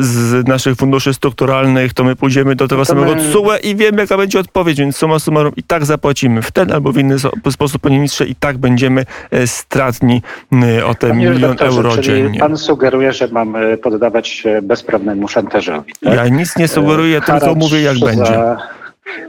z 0.01 0.47
naszych 0.49 0.77
funduszy 0.77 1.15
strukturalnych, 1.15 1.95
to 1.95 2.05
my 2.05 2.17
pójdziemy 2.17 2.57
do 2.57 2.69
tego 2.69 2.81
To 2.83 2.85
samego 2.85 3.15
my- 3.15 3.33
CUE 3.33 3.57
i 3.63 3.77
wiemy, 3.77 4.01
jaka 4.03 4.17
będzie 4.17 4.41
odpowiedź, 4.41 4.79
więc 4.79 4.97
summa 4.97 5.19
summarum 5.19 5.53
i 5.57 5.63
tak 5.63 5.85
zapłacimy 5.85 6.43
w 6.43 6.51
ten 6.51 6.73
albo 6.73 6.93
w 6.93 6.99
inny 6.99 7.17
sposób, 7.51 7.83
panie 7.83 7.97
ministrze, 7.97 8.27
i 8.27 8.35
tak 8.35 8.59
będziemy 8.59 9.05
e, 9.31 9.47
stratni 9.47 10.23
e, 10.53 10.87
o 10.87 10.95
te 10.95 11.09
Panie 11.09 11.31
milion 11.31 11.57
euro 11.59 11.99
dziennie. 11.99 12.41
Pan 12.41 12.57
sugeruje, 12.57 13.13
że 13.13 13.29
mamy 13.29 13.77
poddawać 13.77 14.29
się 14.29 14.61
bezprawnemu 14.63 15.29
szantażowi. 15.29 15.93
Tak? 16.05 16.15
Ja 16.15 16.29
nic 16.29 16.57
nie 16.57 16.69
sugeruję, 16.69 17.21
tylko 17.21 17.41
Haracz 17.41 17.57
mówię, 17.57 17.81
jak 17.83 17.97
za, 17.97 18.07
będzie. 18.07 18.33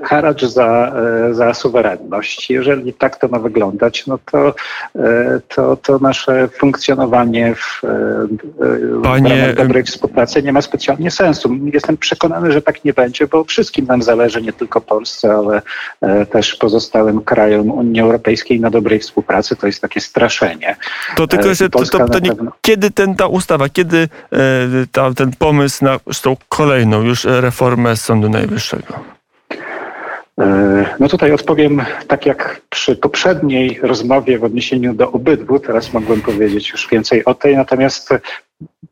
Haracz 0.03 0.43
za, 0.45 0.93
e, 1.29 1.33
za 1.33 1.53
suwerenność. 1.53 2.49
Jeżeli 2.49 2.93
tak 2.93 3.15
to 3.15 3.27
ma 3.27 3.39
wyglądać, 3.39 4.07
no 4.07 4.19
to, 4.31 4.53
e, 4.95 5.39
to, 5.47 5.75
to 5.75 5.99
nasze 5.99 6.47
funkcjonowanie 6.47 7.55
w, 7.55 7.83
e, 7.83 8.27
Panie- 9.03 9.53
w 9.53 9.55
dobrej 9.55 9.83
współpracy 9.83 10.43
nie 10.43 10.53
ma 10.53 10.61
specjalnie 10.61 11.11
sensu. 11.11 11.55
Jestem 11.73 11.97
przekonany, 11.97 12.51
że 12.51 12.61
tak 12.61 12.83
nie 12.85 12.93
będzie, 12.93 13.27
bo 13.27 13.43
wszystkim 13.43 13.85
nam 13.85 14.01
zależy, 14.03 14.41
nie 14.41 14.53
tylko 14.53 14.81
Polsce, 14.81 15.33
ale 15.33 15.61
też 16.25 16.55
pozostałym 16.55 17.21
krajom 17.21 17.71
Unii 17.71 18.01
Europejskiej 18.01 18.59
na 18.59 18.69
dobrej 18.69 18.99
współpracy. 18.99 19.55
To 19.55 19.67
jest 19.67 19.81
takie 19.81 20.01
straszenie. 20.01 20.75
To 21.15 21.27
tylko 21.27 21.45
E, 21.45 21.49
jeszcze, 21.49 21.69
to, 21.69 21.79
to, 21.85 22.07
to 22.07 22.19
nie, 22.19 22.29
pewno. 22.29 22.51
kiedy 22.61 22.91
ten, 22.91 23.15
ta 23.15 23.27
ustawa, 23.27 23.69
kiedy 23.69 24.07
ta, 24.91 25.13
ten 25.13 25.31
pomysł 25.39 25.85
na 25.85 25.99
zresztą 26.05 26.37
kolejną 26.49 27.01
już 27.01 27.23
reformę 27.25 27.95
Sądu 27.95 28.29
Najwyższego? 28.29 29.20
E, 30.41 30.85
No 30.99 31.07
tutaj 31.07 31.31
odpowiem 31.31 31.81
tak 32.07 32.25
jak 32.25 32.61
przy 32.69 32.95
poprzedniej 32.95 33.79
rozmowie 33.81 34.39
w 34.39 34.43
odniesieniu 34.43 34.93
do 34.93 35.11
obydwu. 35.11 35.59
Teraz 35.59 35.93
mogłem 35.93 36.21
powiedzieć 36.21 36.69
już 36.71 36.87
więcej 36.91 37.25
o 37.25 37.33
tej, 37.33 37.55
natomiast 37.55 38.09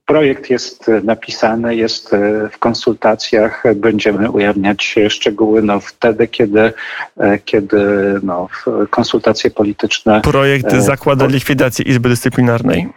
projekt 0.06 0.50
jest 0.50 0.92
napisany, 1.04 1.76
jest 1.76 2.16
w 2.52 2.58
konsultacjach. 2.60 3.64
Będziemy 3.76 4.32
ujawniać 4.32 4.96
szczegóły 5.10 5.62
no, 5.62 5.80
wtedy, 5.80 6.28
kiedy, 6.28 6.74
e, 7.18 7.40
kiedy 7.46 7.78
no, 8.24 8.48
w- 8.66 8.90
konsultacje 8.90 9.52
polityczne 9.52 10.22
Projekt 10.22 10.74
E, 10.74 10.82
zakłada 10.82 11.26
likwidację 11.26 11.86
Izby 11.86 12.10
Dyscyplinarnej. 12.10 12.88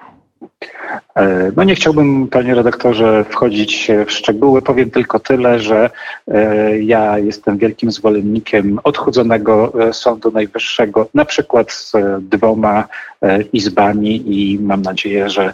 E, 1.17 1.53
No 1.57 1.65
nie 1.65 1.75
chciałbym, 1.75 2.29
panie 2.29 2.55
redaktorze, 2.55 3.25
wchodzić 3.31 3.91
w 4.07 4.13
szczegóły. 4.13 4.63
Powiem 4.63 4.91
tylko 4.91 5.21
tyle, 5.21 5.61
że 5.61 5.91
e, 6.29 6.79
ja 6.79 7.19
jestem 7.19 7.59
wielkim 7.59 7.93
zwolennikiem 7.93 8.79
odchudzonego 8.85 9.73
e, 9.89 9.93
Sądu 9.93 10.31
Najwyższego, 10.31 11.09
na 11.15 11.25
przykład 11.25 11.73
z 11.73 11.93
dwoma 12.21 12.89
izbami 13.53 14.23
i 14.27 14.59
mam 14.61 14.83
nadzieję, 14.83 15.31
że, 15.31 15.53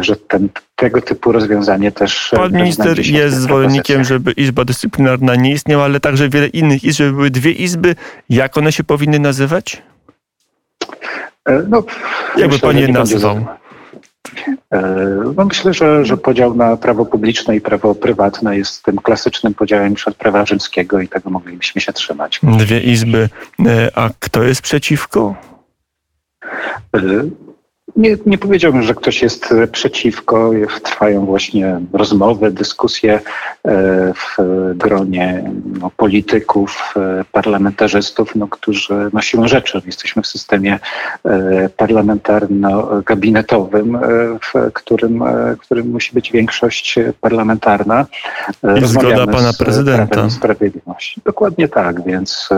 że 0.00 0.16
ten, 0.16 0.48
tego 0.76 1.02
typu 1.02 1.32
rozwiązanie 1.32 1.92
też. 1.92 2.30
Pan 2.36 2.52
minister 2.52 3.06
jest 3.06 3.36
zwolennikiem, 3.36 4.04
żeby 4.04 4.32
Izba 4.32 4.64
Dyscyplinarna 4.64 5.34
nie 5.34 5.52
istniała, 5.52 5.84
ale 5.84 6.00
także 6.00 6.28
wiele 6.28 6.46
innych 6.46 6.84
izb, 6.84 6.98
żeby 6.98 7.12
były 7.12 7.30
dwie 7.30 7.52
izby. 7.52 7.94
Jak 8.30 8.56
one 8.56 8.72
się 8.72 8.84
powinny 8.84 9.18
nazywać? 9.18 9.82
No, 11.68 11.82
Jakby 12.36 12.58
pan 12.58 12.78
je 12.78 12.88
nazwał? 12.88 13.46
E, 14.72 14.80
No 15.36 15.44
myślę, 15.44 15.74
że, 15.74 16.04
że 16.04 16.16
podział 16.16 16.54
na 16.54 16.76
prawo 16.76 17.06
publiczne 17.06 17.56
i 17.56 17.60
prawo 17.60 17.94
prywatne 17.94 18.56
jest 18.56 18.82
tym 18.82 18.96
klasycznym 18.96 19.54
podziałem 19.54 19.92
już 19.92 20.08
od 20.08 20.14
prawa 20.14 20.46
rzymskiego 20.46 21.00
i 21.00 21.08
tego 21.08 21.30
moglibyśmy 21.30 21.80
się 21.80 21.92
trzymać. 21.92 22.40
Dwie 22.42 22.80
izby. 22.80 23.28
E, 23.66 23.90
A 23.94 24.10
kto 24.18 24.42
jest 24.42 24.62
przeciwko? 24.62 25.34
Nie, 27.96 28.16
nie 28.26 28.38
powiedziałbym, 28.38 28.82
że 28.82 28.94
ktoś 28.94 29.22
jest 29.22 29.52
e, 29.52 29.66
przeciwko. 29.66 30.50
Trwają 30.82 31.26
właśnie 31.26 31.80
rozmowy, 31.92 32.50
dyskusje 32.50 33.14
e, 33.14 33.20
w 34.14 34.36
gronie 34.74 35.50
no, 35.80 35.90
polityków, 35.96 36.94
e, 36.96 37.24
parlamentarzystów, 37.32 38.34
no, 38.34 38.48
którzy 38.48 38.94
no, 39.12 39.20
siłą 39.20 39.48
rzeczy 39.48 39.82
jesteśmy 39.86 40.22
w 40.22 40.26
systemie 40.26 40.78
parlamentarno-gabinetowym, 41.76 43.98
w 44.40 44.52
którym, 44.72 45.22
e, 45.22 45.56
którym 45.58 45.90
musi 45.90 46.14
być 46.14 46.32
większość 46.32 46.94
parlamentarna. 47.20 48.06
I 48.82 48.86
zgoda 48.86 49.26
pana 49.26 49.52
prezydenta. 49.58 50.30
Sprawiedliwości. 50.30 51.20
Dokładnie 51.24 51.68
tak, 51.68 52.04
więc 52.04 52.48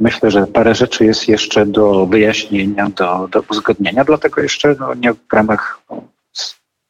myślę, 0.00 0.30
że 0.30 0.46
parę 0.46 0.74
rzeczy 0.74 1.04
jest 1.04 1.28
jeszcze 1.28 1.66
do 1.66 2.06
wyjaśnienia, 2.06 2.90
do, 2.96 3.28
do 3.32 3.42
uzgodnienia, 3.50 4.04
dlatego 4.04 4.19
jeszcze 4.42 4.74
no, 4.80 4.94
nie 4.94 5.12
w 5.12 5.32
ramach 5.32 5.80
no, 5.90 6.02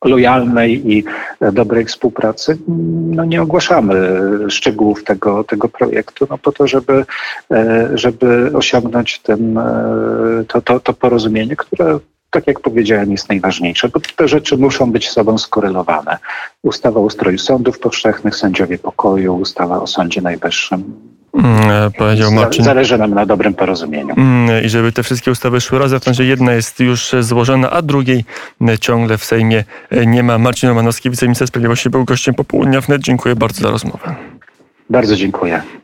lojalnej 0.05 0.93
i 0.93 1.05
e, 1.41 1.53
dobrej 1.53 1.85
współpracy 1.85 2.59
mm, 2.69 3.15
no, 3.15 3.25
nie 3.25 3.43
ogłaszamy 3.43 4.21
szczegółów 4.49 5.05
tego, 5.05 5.45
tego 5.45 5.69
projektu, 5.69 6.27
no, 6.31 6.39
po 6.39 6.53
to, 6.53 6.67
żeby, 6.67 7.05
e, 7.51 7.91
żeby 7.95 8.51
osiągnąć 8.55 9.19
ten, 9.19 9.59
e, 9.59 10.45
to, 10.49 10.61
to, 10.61 10.81
to 10.81 10.93
porozumienie, 10.93 11.57
które 11.57 11.99
tak 12.31 12.47
jak 12.47 12.61
powiedziałem, 12.61 13.13
jest 13.13 13.29
najważniejsze, 13.29 13.89
bo 13.89 14.01
te 14.17 14.29
rzeczy 14.29 14.57
muszą 14.57 14.93
być 14.93 15.09
z 15.09 15.13
sobą 15.13 15.39
skorelowane. 15.39 16.19
Ustawa 16.63 17.01
o 17.01 17.03
ustroju 17.03 17.39
sądów 17.39 17.79
powszechnych, 17.79 18.37
sędziowie 18.37 18.79
pokoju, 18.79 19.37
ustawa 19.37 19.81
o 19.81 19.87
Sądzie 19.87 20.21
Najwyższym. 20.21 20.95
Mm, 21.35 21.71
e, 21.71 21.91
Powiedział 21.99 22.33
Marcin. 22.33 22.65
Zależy 22.65 22.99
nam 22.99 23.15
na 23.15 23.27
dobrym 23.27 23.55
porozumieniu. 23.55 24.15
Mm, 24.17 24.65
I 24.65 24.69
żeby 24.69 24.93
te 24.93 25.03
wszystkie 25.03 25.31
ustawy 25.31 25.61
szły 25.61 25.79
razem, 25.79 26.01
to 26.01 26.05
znaczy 26.05 26.25
jedna 26.25 26.53
jest 26.53 26.81
już 26.81 27.15
złożona, 27.21 27.71
a 27.71 27.83
drugiej 27.83 28.25
e, 28.69 28.79
ciągle 28.79 29.19
w 29.19 29.25
Sejmie 29.25 29.65
e, 29.91 30.07
nie 30.07 30.23
ma. 30.23 30.39
Marcin 30.39 30.69
Romanowski, 30.69 31.11
wiceminister 31.11 31.49
sprawiedliwości, 31.49 31.91
był 31.91 32.05
gościem 32.05 32.35
popołudnia 32.35 32.81
wnet. 32.81 33.03
Dziękuję 33.03 33.37
bardzo 33.37 33.63
za 33.63 33.71
rozmowę. 33.71 34.15
Bardzo 34.91 35.17
dziękuję. 35.17 35.63